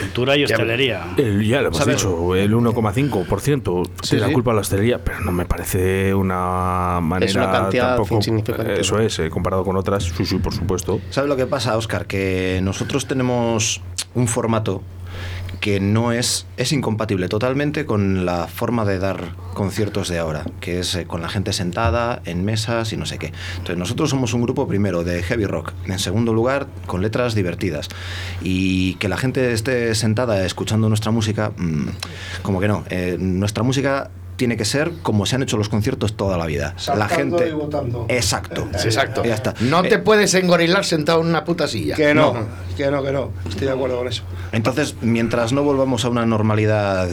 Cultura 0.00 0.36
y 0.36 0.46
Ya- 0.46 0.54
hostelería. 0.54 1.02
El- 1.16 1.44
ya 1.46 1.60
lo 1.60 1.68
hemos 1.68 1.78
¿Sabes? 1.78 1.96
dicho, 1.96 2.34
el 2.34 2.52
1,5% 2.54 3.82
Sí, 4.02 4.10
tiene 4.10 4.20
la 4.22 4.26
sí. 4.28 4.32
culpa 4.34 4.50
a 4.52 4.54
la 4.54 4.60
hostelería, 4.60 4.98
pero 5.02 5.20
no 5.20 5.32
me 5.32 5.44
parece 5.46 6.14
una 6.14 7.00
manera 7.02 7.32
una 7.44 7.52
cantidad 7.52 7.96
tampoco. 7.96 8.14
insignificante. 8.16 8.80
Eso 8.80 8.98
es, 9.00 9.18
eh, 9.18 9.30
comparado 9.30 9.64
con 9.64 9.76
otras, 9.76 10.04
sí, 10.04 10.24
sí, 10.24 10.36
por 10.38 10.52
supuesto. 10.54 11.00
¿Sabes 11.10 11.28
lo 11.28 11.36
que 11.36 11.46
pasa, 11.46 11.76
Oscar? 11.76 12.06
Que 12.06 12.60
nosotros 12.62 13.06
tenemos 13.06 13.80
un 14.14 14.28
formato 14.28 14.82
que 15.60 15.80
no 15.80 16.12
es, 16.12 16.46
es 16.56 16.72
incompatible 16.72 17.28
totalmente 17.28 17.86
con 17.86 18.24
la 18.24 18.46
forma 18.46 18.84
de 18.84 18.98
dar 18.98 19.34
conciertos 19.54 20.08
de 20.08 20.18
ahora, 20.18 20.44
que 20.60 20.80
es 20.80 20.94
eh, 20.94 21.06
con 21.06 21.22
la 21.22 21.28
gente 21.28 21.52
sentada, 21.52 22.20
en 22.24 22.44
mesas 22.44 22.92
y 22.92 22.96
no 22.96 23.06
sé 23.06 23.18
qué. 23.18 23.32
Entonces 23.52 23.76
nosotros 23.78 24.10
somos 24.10 24.34
un 24.34 24.42
grupo 24.42 24.68
primero 24.68 25.04
de 25.04 25.22
heavy 25.22 25.46
rock, 25.46 25.72
en 25.86 25.98
segundo 25.98 26.32
lugar 26.32 26.66
con 26.86 27.02
letras 27.02 27.34
divertidas 27.34 27.88
y 28.42 28.94
que 28.94 29.08
la 29.08 29.16
gente 29.16 29.52
esté 29.52 29.94
sentada 29.94 30.44
escuchando 30.44 30.88
nuestra 30.88 31.10
música, 31.10 31.52
mm, 31.56 31.86
como 32.42 32.60
que 32.60 32.68
no, 32.68 32.84
Eh, 32.90 33.16
nuestra 33.18 33.62
música 33.62 34.10
tiene 34.36 34.56
que 34.56 34.64
ser 34.64 34.92
como 35.02 35.26
se 35.26 35.36
han 35.36 35.42
hecho 35.42 35.56
los 35.56 35.68
conciertos 35.68 36.14
toda 36.16 36.36
la 36.38 36.46
vida. 36.46 36.74
la 36.96 37.08
gente... 37.08 37.48
y 37.48 37.52
votando. 37.52 38.06
Exacto. 38.08 38.68
Exacto. 38.72 39.24
Ya 39.24 39.34
está. 39.34 39.54
No 39.60 39.82
Eh, 39.84 39.88
te 39.88 39.98
puedes 39.98 40.34
engorilar 40.34 40.84
sentado 40.84 41.20
en 41.22 41.28
una 41.28 41.44
puta 41.44 41.66
silla. 41.66 41.96
Que 41.96 42.14
no, 42.14 42.34
que 42.76 42.90
no, 42.90 43.02
que 43.02 43.12
no. 43.12 43.30
Estoy 43.48 43.66
de 43.66 43.72
acuerdo 43.72 43.98
con 43.98 44.08
eso. 44.08 44.22
Entonces, 44.52 44.94
mientras 45.00 45.52
no 45.52 45.62
volvamos 45.62 46.04
a 46.04 46.08
una 46.10 46.26
normalidad 46.26 47.08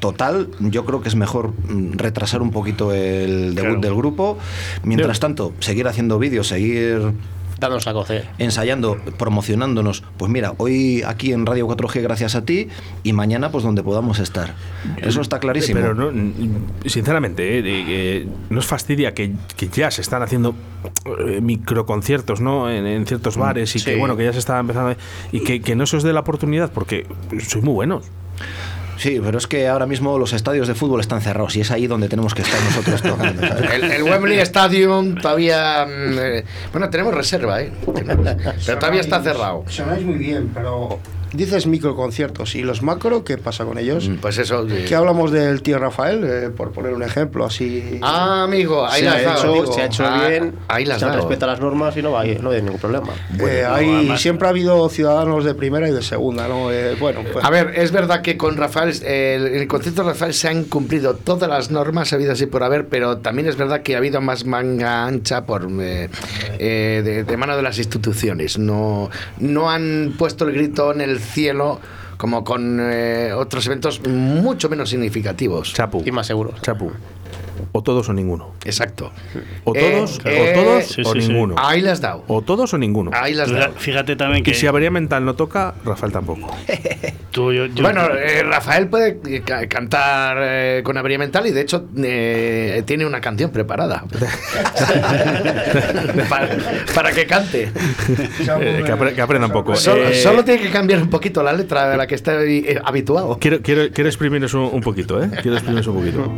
total, 0.00 0.48
yo 0.58 0.84
creo 0.84 1.00
que 1.00 1.08
es 1.08 1.14
mejor 1.14 1.50
mm, 1.68 1.92
retrasar 1.96 2.42
un 2.42 2.50
poquito 2.50 2.92
el 2.92 3.54
debut 3.54 3.70
Claro. 3.74 3.80
del 3.80 3.94
grupo. 3.94 4.38
Mientras 4.82 5.20
tanto, 5.20 5.52
seguir 5.60 5.86
haciendo 5.86 6.18
vídeos, 6.18 6.48
seguir 6.48 7.12
Danos 7.62 7.86
a 7.86 7.92
cocer. 7.92 8.28
ensayando, 8.38 8.96
promocionándonos. 9.18 10.02
Pues 10.16 10.30
mira, 10.30 10.52
hoy 10.58 11.02
aquí 11.06 11.32
en 11.32 11.46
Radio 11.46 11.66
4G 11.68 12.02
gracias 12.02 12.34
a 12.34 12.44
ti 12.44 12.68
y 13.04 13.12
mañana 13.12 13.50
pues 13.50 13.64
donde 13.64 13.82
podamos 13.82 14.18
estar. 14.18 14.54
Eso 14.98 15.20
está 15.20 15.38
clarísimo. 15.38 15.80
Pero 15.80 15.94
no, 15.94 16.10
sinceramente, 16.86 17.58
eh, 17.58 17.62
eh, 17.64 17.84
eh, 17.88 18.28
nos 18.50 18.66
fastidia 18.66 19.14
que, 19.14 19.32
que 19.56 19.68
ya 19.68 19.90
se 19.90 20.00
están 20.02 20.22
haciendo 20.22 20.54
eh, 21.26 21.40
microconciertos 21.40 22.40
¿no? 22.40 22.68
en, 22.70 22.86
en 22.86 23.06
ciertos 23.06 23.36
bares 23.36 23.74
y 23.76 23.82
que 23.82 23.96
bueno 23.96 24.16
que 24.16 24.24
ya 24.24 24.32
se 24.32 24.40
está 24.40 24.58
empezando 24.58 24.90
a- 24.90 24.96
y 25.30 25.40
que, 25.40 25.60
que 25.62 25.76
no 25.76 25.86
se 25.86 25.96
os 25.96 26.02
dé 26.02 26.12
la 26.12 26.20
oportunidad 26.20 26.72
porque 26.72 27.06
sois 27.48 27.64
muy 27.64 27.74
buenos. 27.74 28.04
Sí, 28.96 29.20
pero 29.22 29.38
es 29.38 29.46
que 29.46 29.68
ahora 29.68 29.86
mismo 29.86 30.18
los 30.18 30.32
estadios 30.32 30.68
de 30.68 30.74
fútbol 30.74 31.00
están 31.00 31.20
cerrados 31.20 31.56
y 31.56 31.60
es 31.62 31.70
ahí 31.70 31.86
donde 31.86 32.08
tenemos 32.08 32.34
que 32.34 32.42
estar 32.42 32.60
nosotros 32.62 33.02
tocando. 33.02 33.46
¿sabes? 33.46 33.70
El, 33.72 33.84
el 33.84 34.02
Wembley 34.04 34.38
Stadium 34.40 35.16
todavía. 35.16 35.86
mm, 35.86 36.18
eh, 36.18 36.44
bueno, 36.72 36.88
tenemos 36.90 37.14
reserva, 37.14 37.60
¿eh? 37.62 37.72
Pero 38.66 38.78
todavía 38.78 39.00
está 39.00 39.22
cerrado. 39.22 39.64
Sonáis 39.68 40.04
muy 40.04 40.16
bien, 40.16 40.50
pero 40.54 40.98
dices 41.32 41.66
microconciertos. 41.66 42.54
¿Y 42.54 42.62
los 42.62 42.82
macro 42.82 43.24
qué 43.24 43.38
pasa 43.38 43.64
con 43.64 43.78
ellos? 43.78 44.08
Mm, 44.08 44.16
Pues 44.16 44.38
eso. 44.38 44.66
eh, 44.68 44.84
¿Qué 44.88 44.94
hablamos 44.94 45.30
del 45.32 45.62
tío 45.62 45.78
Rafael? 45.78 46.24
Eh, 46.24 46.50
por 46.50 46.72
poner 46.72 46.92
un 46.92 47.02
ejemplo 47.02 47.44
así. 47.44 47.98
Ah, 48.02 48.44
amigo, 48.44 48.86
ahí 48.86 49.00
Se 49.00 49.04
las 49.06 49.14
ha, 49.16 49.22
dado, 49.22 49.38
hecho, 49.38 49.48
amigo. 49.52 49.72
se 49.72 49.80
ha 49.80 49.86
hecho 49.86 50.04
Ah, 50.06 50.28
bien, 50.28 50.54
Ahí 50.68 50.84
las 50.84 51.00
se 51.00 51.06
dado. 51.06 51.18
respeta 51.18 51.46
las 51.46 51.60
normas 51.60 51.96
y 51.96 52.02
no, 52.02 52.12
va, 52.12 52.24
no 52.24 52.50
hay 52.50 52.62
ningún 52.62 52.78
problema. 52.80 53.08
Eh, 53.38 53.62
no, 53.66 53.74
hay- 53.74 53.88
además- 53.94 54.20
siempre 54.20 54.46
ha 54.46 54.50
habido 54.50 54.88
ciudadanos 54.88 55.44
de 55.44 55.54
primera 55.54 55.88
y 55.88 55.92
de 55.92 56.02
segunda, 56.02 56.48
¿no? 56.48 56.70
Eh, 56.70 56.96
bueno, 56.98 57.20
pues, 57.32 57.44
A 57.44 57.50
ver, 57.50 57.72
es 57.76 57.92
verdad 57.92 58.22
que 58.22 58.36
con 58.36 58.56
Rafael, 58.56 58.92
eh, 59.02 59.34
el, 59.36 59.46
el 59.46 59.68
concierto 59.68 60.02
de 60.02 60.08
Rafael 60.10 60.34
se 60.34 60.48
han 60.48 60.64
cumplido 60.64 61.14
todas 61.14 61.48
las 61.48 61.70
normas 61.70 62.12
habidas 62.12 62.34
así 62.34 62.46
por 62.46 62.62
haber, 62.62 62.86
pero 62.88 63.18
también 63.18 63.48
es 63.48 63.56
verdad 63.56 63.82
que 63.82 63.94
ha 63.94 63.98
habido 63.98 64.20
más 64.20 64.44
manga 64.44 65.04
ancha 65.06 65.44
por 65.44 65.68
eh, 65.80 66.08
eh, 66.58 67.02
de, 67.04 67.24
de 67.24 67.36
mano 67.36 67.56
de 67.56 67.62
las 67.62 67.78
instituciones. 67.78 68.58
No, 68.58 69.10
no 69.38 69.70
han 69.70 70.14
puesto 70.18 70.46
el 70.46 70.54
grito 70.54 70.92
en 70.92 71.00
el 71.00 71.18
cielo 71.22 71.80
como 72.16 72.44
con 72.44 72.78
eh, 72.80 73.32
otros 73.32 73.66
eventos 73.66 74.00
mucho 74.06 74.68
menos 74.68 74.90
significativos. 74.90 75.72
Chapu. 75.72 76.02
Y 76.04 76.12
más 76.12 76.26
seguro. 76.26 76.54
Chapu. 76.62 76.92
O 77.74 77.82
todos 77.82 78.06
o 78.08 78.12
ninguno. 78.12 78.52
Exacto. 78.66 79.10
O 79.64 79.74
Eh, 79.74 79.80
todos, 79.80 80.20
eh, 80.26 80.52
o 80.54 80.60
todos 80.62 80.84
sí, 80.84 81.00
o 81.04 81.12
sí, 81.14 81.22
sí. 81.22 81.28
ninguno. 81.28 81.54
Ahí 81.56 81.80
las 81.80 81.92
has 81.94 82.00
dado. 82.02 82.24
O 82.28 82.42
todos 82.42 82.72
o 82.74 82.78
ninguno. 82.78 83.10
Ahí 83.14 83.32
las 83.32 83.50
dado. 83.50 83.72
Fíjate 83.78 84.14
también 84.14 84.44
que 84.44 84.50
Y 84.50 84.54
si 84.54 84.66
avería 84.66 84.90
mental 84.90 85.24
no 85.24 85.34
toca, 85.34 85.74
Rafael 85.84 86.12
tampoco. 86.12 86.54
tú, 87.30 87.50
yo, 87.52 87.64
yo- 87.66 87.82
Bueno, 87.82 88.02
eh, 88.14 88.42
Rafael 88.42 88.88
puede 88.88 89.18
eh, 89.26 89.42
ca- 89.42 89.66
cantar 89.68 90.36
eh, 90.40 90.82
con 90.84 90.98
avería 90.98 91.18
mental 91.18 91.46
y 91.46 91.50
de 91.50 91.62
hecho 91.62 91.86
eh, 91.96 92.82
tiene 92.84 93.06
una 93.06 93.22
canción 93.22 93.50
preparada 93.50 94.04
para, 96.28 96.48
para 96.94 97.12
que 97.12 97.26
cante. 97.26 97.70
Eh, 98.62 98.82
que, 98.84 98.92
apre- 98.92 99.14
que 99.14 99.20
aprenda 99.22 99.46
un 99.46 99.52
poco. 99.52 99.74
Solo, 99.76 100.08
Eh, 100.08 100.14
solo 100.14 100.44
tiene 100.44 100.60
que 100.62 100.70
cambiar 100.70 101.00
un 101.00 101.08
poquito 101.08 101.42
la 101.42 101.52
letra 101.52 101.88
de 101.88 101.96
la 101.96 102.06
que 102.06 102.14
está 102.14 102.42
eh, 102.42 102.78
habituado. 102.84 103.38
Quiero, 103.40 103.60
quiero, 103.62 103.90
quiero 103.92 104.08
exprimiros 104.10 104.52
un, 104.54 104.68
un 104.72 104.80
poquito, 104.80 105.22
¿eh? 105.22 105.30
Quiero 105.40 105.54
exprimiros 105.56 105.86
un 105.86 105.94
poquito. 105.96 106.32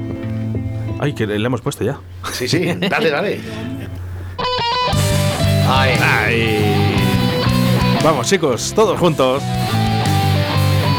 Ay, 0.99 1.13
que 1.13 1.27
le 1.27 1.45
hemos 1.45 1.61
puesto 1.61 1.85
ya. 1.85 1.99
Sí, 2.33 2.49
sí, 2.49 2.65
dale, 2.91 3.11
dale. 3.11 3.41
Ay. 5.69 5.91
Ay. 6.03 6.95
Vamos, 8.03 8.29
chicos, 8.29 8.73
todos 8.75 8.99
juntos. 8.99 9.43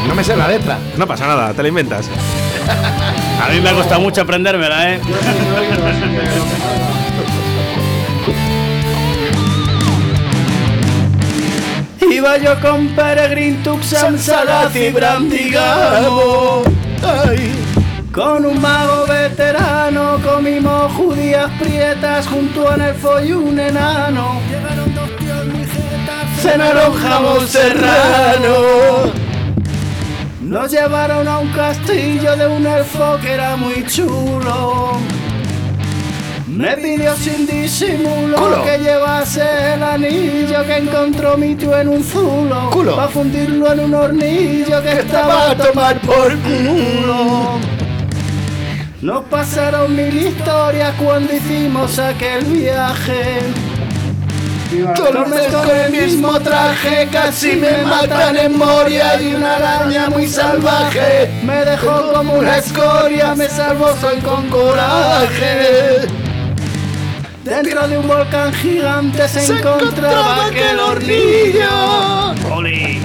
No 0.08 0.14
me 0.14 0.22
sé 0.22 0.36
la 0.36 0.48
letra. 0.48 0.78
No 0.96 1.06
pasa 1.06 1.26
nada, 1.26 1.52
te 1.52 1.62
la 1.62 1.68
inventas. 1.68 2.08
a 3.42 3.48
mí 3.52 3.60
me 3.60 3.70
ha 3.70 3.74
costado 3.74 4.00
mucho 4.00 4.22
aprendérmela, 4.22 4.92
¿eh? 4.92 5.00
Iba 12.10 12.38
yo 12.38 12.60
con 12.60 12.88
Peregrin, 12.88 13.62
Tuxan, 13.62 14.18
Sagaz 14.18 14.74
y 14.76 14.90
Brandigamo. 14.90 16.62
Con 18.16 18.46
un 18.46 18.58
mago 18.62 19.04
veterano 19.06 20.18
comimos 20.24 20.90
judías 20.94 21.50
prietas 21.60 22.26
junto 22.26 22.66
a 22.66 22.74
Nelfo 22.74 23.22
y 23.22 23.32
un 23.32 23.60
enano. 23.60 24.40
Llegaron 24.48 24.94
dos 24.94 25.16
tíos 25.18 25.44
mijetas, 25.44 26.40
cenaron 26.40 26.94
jamón 26.94 27.46
serrano. 27.46 29.12
Nos 30.40 30.70
llevaron 30.70 31.28
a 31.28 31.40
un 31.40 31.48
castillo 31.52 32.34
de 32.36 32.46
un 32.46 32.66
elfo 32.66 33.18
que 33.20 33.32
era 33.32 33.54
muy 33.56 33.84
chulo. 33.84 34.92
Me 36.46 36.74
pidió 36.78 37.14
sin 37.16 37.46
disimulo 37.46 38.38
Culo. 38.38 38.64
que 38.64 38.78
llevase 38.78 39.74
el 39.74 39.82
anillo 39.82 40.64
que 40.64 40.76
encontró 40.78 41.36
mi 41.36 41.54
tío 41.54 41.78
en 41.78 41.88
un 41.88 42.02
zulo. 42.02 42.70
Culo. 42.70 42.96
Para 42.96 43.08
fundirlo 43.08 43.70
en 43.74 43.80
un 43.80 43.94
hornillo 43.94 44.82
que 44.82 45.00
estaba 45.00 45.50
a 45.50 45.54
tomar 45.54 46.00
por 46.00 46.34
culo. 46.38 47.75
Nos 49.02 49.24
pasaron 49.24 49.94
mil 49.94 50.16
historias 50.16 50.94
cuando 50.98 51.30
hicimos 51.34 51.98
aquel 51.98 52.44
viaje. 52.46 53.40
Todo 54.94 55.24
el 55.24 55.30
mes 55.30 55.46
con 55.48 55.70
el 55.70 55.92
mismo 55.92 56.40
traje, 56.40 57.06
casi 57.12 57.56
me 57.56 57.84
matan 57.84 58.36
en 58.38 58.56
Moria 58.56 59.20
y 59.20 59.34
una 59.34 59.56
araña 59.56 60.08
muy 60.08 60.26
salvaje 60.26 61.30
me 61.44 61.64
dejó 61.64 62.12
como 62.12 62.34
una 62.34 62.56
escoria, 62.56 63.34
me 63.34 63.48
salvó 63.48 63.94
soy 64.00 64.18
con 64.20 64.48
coraje. 64.48 66.25
Dentro 67.46 67.86
de 67.86 67.96
un 67.96 68.08
volcán 68.08 68.52
gigante 68.54 69.28
se, 69.28 69.44
encontraba 69.44 70.46
aquel 70.46 70.80
hornillo. 70.80 72.34
Oli. 72.50 73.00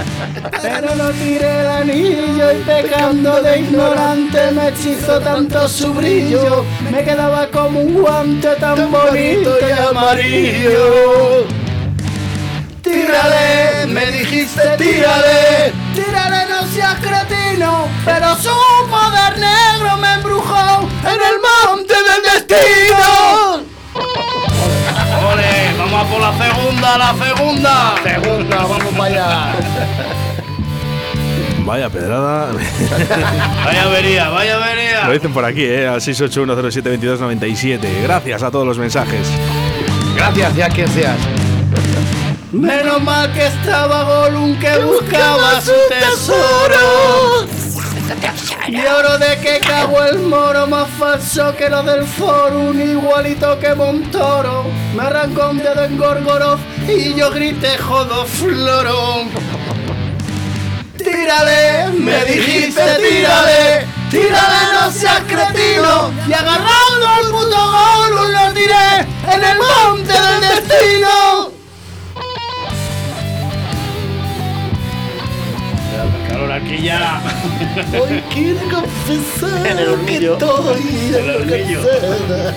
Pero 0.60 0.95
no 0.95 1.12
tiré 1.12 1.60
el 1.60 1.67
anillo 1.67 2.51
y 2.51 2.63
pecando 2.63 3.39
de 3.39 3.60
ignorante 3.60 4.49
me 4.49 4.69
hechizó 4.69 5.19
tanto 5.19 5.67
su 5.67 5.93
brillo. 5.93 6.65
Me 6.91 7.04
quedaba 7.04 7.49
como 7.51 7.82
un 7.82 8.01
guante 8.01 8.56
tan, 8.56 8.91
bonito 8.91 9.58
y 9.62 9.80
amarillo. 9.80 11.45
Tírale, 12.82 13.86
me 13.89 14.08
dijiste 14.08 14.75
tírale, 14.75 15.71
tírale 15.93 16.49
no 16.49 16.65
seas 16.73 16.95
cretino, 16.95 17.88
pero 18.04 18.36
su 18.38 18.49
poder 18.89 19.38
negro 19.38 19.97
me 19.97 20.13
embrujó 20.13 20.89
en 21.04 21.19
el 21.30 21.77
monte 21.77 21.93
del 21.93 22.47
destino. 22.47 23.70
Vamos 25.91 26.08
a 26.08 26.10
por 26.10 26.21
la 26.21 26.32
segunda, 26.38 26.97
la 26.97 27.13
segunda. 27.13 27.95
Segunda, 28.01 28.63
vamos 28.63 28.93
para 28.97 29.04
allá. 29.06 29.51
Vaya 31.65 31.89
pedrada. 31.89 32.47
Vaya 33.65 33.84
avería, 33.84 34.30
vaya 34.30 34.56
avería. 34.56 35.08
Lo 35.08 35.13
dicen 35.13 35.34
por 35.34 35.43
aquí, 35.43 35.63
¿eh? 35.63 35.86
Al 35.88 35.99
681072297. 35.99 38.04
Gracias 38.04 38.41
a 38.41 38.49
todos 38.49 38.65
los 38.65 38.77
mensajes. 38.77 39.27
Gracias, 40.15 40.56
ya 40.56 40.69
quien 40.69 40.88
seas. 40.88 41.17
Menos 42.54 43.04
mal 43.04 43.34
que 43.34 43.47
estaba 43.47 44.04
Gollum 44.04 44.58
que 44.60 44.80
buscaba 44.80 45.60
su 45.62 45.73
tesoro. 45.89 47.45
Y 48.71 48.86
oro 48.86 49.17
de 49.17 49.38
que 49.41 49.60
cago 49.60 50.01
el 50.01 50.19
moro 50.19 50.65
más 50.65 50.88
falso 50.97 51.53
que 51.57 51.69
lo 51.69 51.84
del 51.84 52.05
forum, 52.05 52.79
igualito 52.79 53.60
que 53.60 53.75
Montoro. 53.75 54.63
Me 54.95 55.03
arrancó 55.03 55.49
un 55.49 55.57
dedo 55.57 55.84
en 55.84 55.97
Gorgoroth 55.97 56.62
y 56.88 57.13
yo 57.13 57.29
grité 57.31 57.77
jodo 57.77 58.25
floro. 58.25 59.25
Tírale, 60.97 61.89
me 61.99 62.23
dijiste 62.23 62.81
tírale, 62.95 63.88
tírale 64.10 64.73
no 64.79 64.89
seas 64.89 65.19
cretino. 65.27 66.13
Y 66.29 66.31
agarrando 66.31 67.07
al 67.10 67.25
puto 67.29 67.57
Gollum 67.57 68.31
lo 68.31 68.53
tiré 68.53 68.99
en 69.34 69.43
el 69.43 69.57
monte 69.57 70.13
del 70.13 70.39
destino. 70.39 71.61
Aquí 76.63 76.82
ya. 76.84 77.21
Hoy 78.00 78.21
quiero 78.34 78.60
confesar 78.69 79.67
En 79.67 79.80
el 79.80 79.95
que 80.06 80.15
estoy 80.15 81.13
En 81.15 81.30
el. 81.30 82.56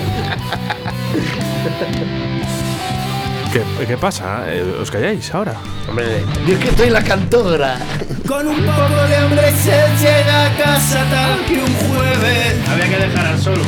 ¿Qué, 3.53 3.87
qué 3.87 3.97
pasa? 3.97 4.45
Eh, 4.49 4.79
¿Os 4.81 4.91
calláis 4.91 5.33
ahora? 5.33 5.55
Hombre, 5.89 6.25
Yo 6.47 6.55
es 6.55 6.59
que 6.61 6.69
estoy 6.71 6.87
en 6.89 6.93
la 6.93 7.05
cantora. 7.05 7.79
Con 8.27 8.49
un 8.49 8.57
poco 8.65 9.07
de 9.09 9.17
hambre 9.17 9.53
se 9.53 9.71
llega 9.71 10.47
a 10.47 10.57
casa 10.57 11.05
tal 11.11 11.45
que 11.47 11.55
un 11.63 11.75
jueves. 11.75 12.69
Había 12.69 12.89
que 12.89 12.97
dejar 13.07 13.27
al 13.27 13.39
solo. 13.41 13.63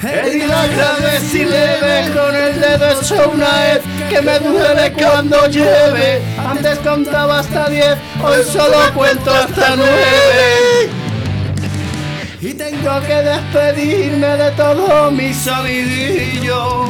Herida 0.00 0.66
grave 0.68 1.18
si 1.28 1.44
leve, 1.44 2.12
con 2.14 2.34
el 2.34 2.60
dedo 2.60 3.00
hecho 3.00 3.32
una 3.34 3.50
vez 3.62 3.80
que 4.08 4.22
me 4.22 4.38
duele 4.38 4.92
cuando 4.92 5.48
llueve. 5.48 6.22
Antes 6.38 6.78
contaba 6.78 7.40
hasta 7.40 7.68
diez, 7.68 7.96
hoy 8.22 8.44
solo 8.44 8.78
cuento 8.94 9.34
hasta 9.34 9.74
nueve. 9.74 10.88
Y 12.40 12.54
tengo 12.54 13.00
que 13.00 13.14
despedirme 13.14 14.28
de 14.28 14.50
todo 14.52 15.10
mi 15.10 15.34
sabidillo. 15.34 16.88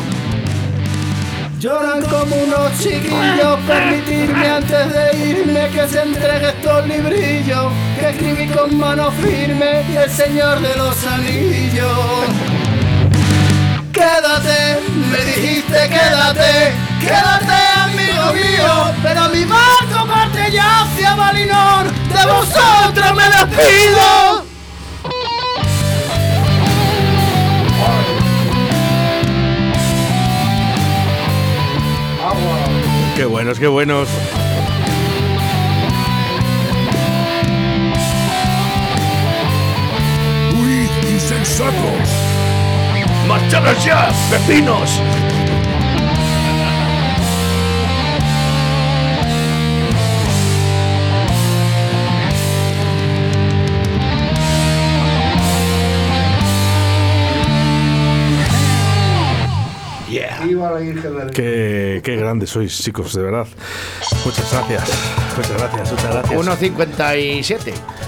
Lloran 1.59 2.03
como 2.03 2.37
unos 2.37 2.79
chiquillos, 2.79 3.59
permitirme 3.67 4.49
antes 4.49 4.93
de 4.93 5.29
irme 5.29 5.69
que 5.71 5.89
se 5.89 6.03
entregue 6.03 6.49
estos 6.51 6.87
librillos 6.87 7.73
que 7.99 8.11
escribí 8.11 8.49
con 8.49 8.79
mano 8.79 9.11
firme 9.13 9.83
y 9.91 9.97
el 9.97 10.11
señor 10.11 10.61
de 10.61 10.77
los 10.77 11.07
anillos. 11.07 12.58
Quédate, 13.99 14.79
me 15.11 15.25
dijiste 15.25 15.89
quédate, 15.89 16.73
quédate 17.01 17.59
amigo 17.83 18.33
mío, 18.33 18.95
pero 19.03 19.29
mi 19.31 19.45
barco 19.45 20.07
parte 20.07 20.53
ya 20.53 20.83
hacia 20.83 21.17
Valinor, 21.17 21.87
de 21.93 22.27
vosotros 22.33 23.15
me 23.17 23.25
despido. 23.25 24.45
Qué 33.17 33.25
buenos, 33.25 33.59
qué 33.59 33.67
buenos. 33.67 34.09
¡Uy, 40.57 40.89
insensatos! 41.11 42.28
¡Marcharos 43.29 43.85
ya, 43.85 44.11
pepinos! 44.31 45.01
Qué, 61.35 62.01
qué 62.03 62.17
grandes 62.17 62.51
sois, 62.51 62.77
chicos, 62.83 63.13
de 63.15 63.23
verdad. 63.23 63.47
Muchas 64.25 64.51
gracias. 64.53 64.91
Muchas 65.37 65.59
gracias, 65.59 65.93
muchas 65.93 66.15
gracias. 66.15 66.41
1.57. 66.41 68.08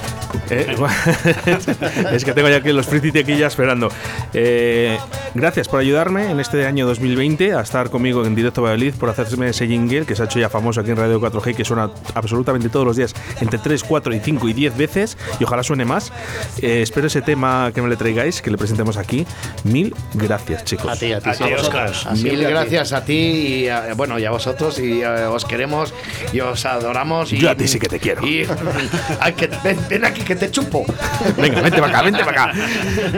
Eh, 0.50 0.76
es 2.12 2.24
que 2.24 2.32
tengo 2.32 2.48
ya 2.48 2.56
aquí 2.56 2.72
los 2.72 2.86
Príncipe 2.86 3.20
aquí 3.20 3.36
ya 3.36 3.46
esperando. 3.46 3.88
Eh, 4.34 4.98
gracias 5.34 5.68
por 5.68 5.80
ayudarme 5.80 6.30
en 6.30 6.40
este 6.40 6.66
año 6.66 6.86
2020 6.86 7.54
a 7.54 7.60
estar 7.60 7.90
conmigo 7.90 8.24
en 8.26 8.34
directo 8.34 8.62
Valladolid, 8.62 8.94
por 8.94 9.08
hacerme 9.08 9.48
ese 9.48 9.66
jingle 9.66 10.04
que 10.06 10.16
se 10.16 10.22
ha 10.22 10.24
hecho 10.26 10.38
ya 10.38 10.48
famoso 10.48 10.80
aquí 10.80 10.90
en 10.90 10.96
Radio 10.96 11.20
4G, 11.20 11.54
que 11.54 11.64
suena 11.64 11.90
absolutamente 12.14 12.68
todos 12.68 12.86
los 12.86 12.96
días 12.96 13.14
entre 13.40 13.58
3, 13.58 13.84
4 13.84 14.14
y 14.14 14.20
5 14.20 14.48
y 14.48 14.52
10 14.52 14.76
veces, 14.76 15.16
y 15.38 15.44
ojalá 15.44 15.62
suene 15.62 15.84
más. 15.84 16.12
Eh, 16.60 16.82
espero 16.82 17.06
ese 17.06 17.22
tema 17.22 17.70
que 17.74 17.82
me 17.82 17.88
le 17.88 17.96
traigáis, 17.96 18.42
que 18.42 18.50
le 18.50 18.58
presentemos 18.58 18.96
aquí. 18.96 19.26
Mil 19.64 19.94
gracias, 20.14 20.64
chicos. 20.64 20.86
a 20.90 20.96
ti, 20.96 21.12
a 21.12 21.20
ti. 21.20 21.30
A 21.30 21.32
ti, 21.34 21.44
Oscar. 21.54 21.92
Mil 22.16 22.42
gracias 22.42 22.92
a 22.92 23.04
ti 23.04 23.12
y 23.14 23.68
a- 23.68 23.94
bueno, 23.94 24.18
y 24.18 24.24
a 24.24 24.30
vosotros 24.30 24.78
y 24.78 25.02
eh, 25.02 25.06
os 25.26 25.44
queremos 25.44 25.92
y 26.32 26.40
os 26.40 26.64
adoramos. 26.66 27.32
Y, 27.32 27.38
Yo 27.38 27.50
a 27.50 27.54
ti 27.54 27.68
sí 27.68 27.78
que 27.78 27.88
te 27.88 27.98
quiero. 28.00 28.26
Y, 28.26 28.46
Ay, 29.20 29.32
que- 29.34 29.50
ven, 29.62 29.78
ven 29.88 30.04
aquí 30.04 30.19
que 30.24 30.36
te 30.36 30.50
chupo. 30.50 30.84
Venga, 31.36 31.60
vente 31.60 31.80
para 31.80 31.92
acá, 31.92 32.02
vente 32.02 32.24
para 32.24 32.44
acá. 32.44 32.52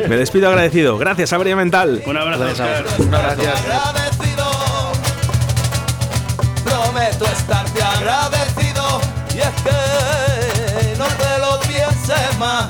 Me 0.09 0.17
despido 0.17 0.49
agradecido. 0.49 0.99
Gracias, 0.99 1.33
Avería 1.33 1.57
Mental. 1.57 2.03
Un 2.07 2.17
abrazo. 2.17 2.45
Gracias. 2.45 3.65
agradecido. 3.67 4.45
Prometo 6.65 7.25
estarte 7.27 7.83
agradecido. 7.83 9.01
Y 9.35 9.39
es 9.39 9.63
que 9.63 10.99
no 10.99 11.07
te 11.07 11.39
lo 11.39 11.61
pienses 11.61 12.39
más. 12.39 12.69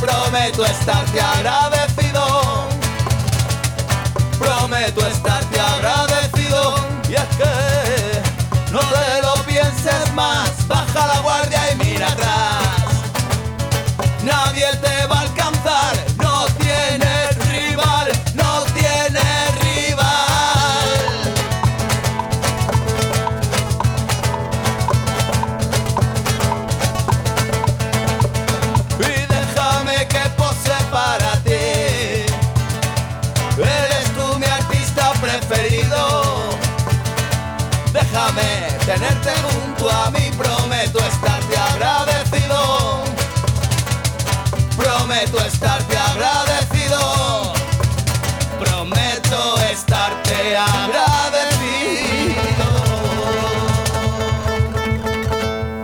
Prometo 0.00 0.64
estarte 0.64 1.20
agradecido. 1.20 2.68
prometo 4.38 5.06
estarte 5.06 5.60
agradecido. 5.60 6.74
Y 7.08 7.14
es 7.14 7.28
que 7.36 8.72
no 8.72 8.80
te 8.80 9.22
lo 9.22 9.27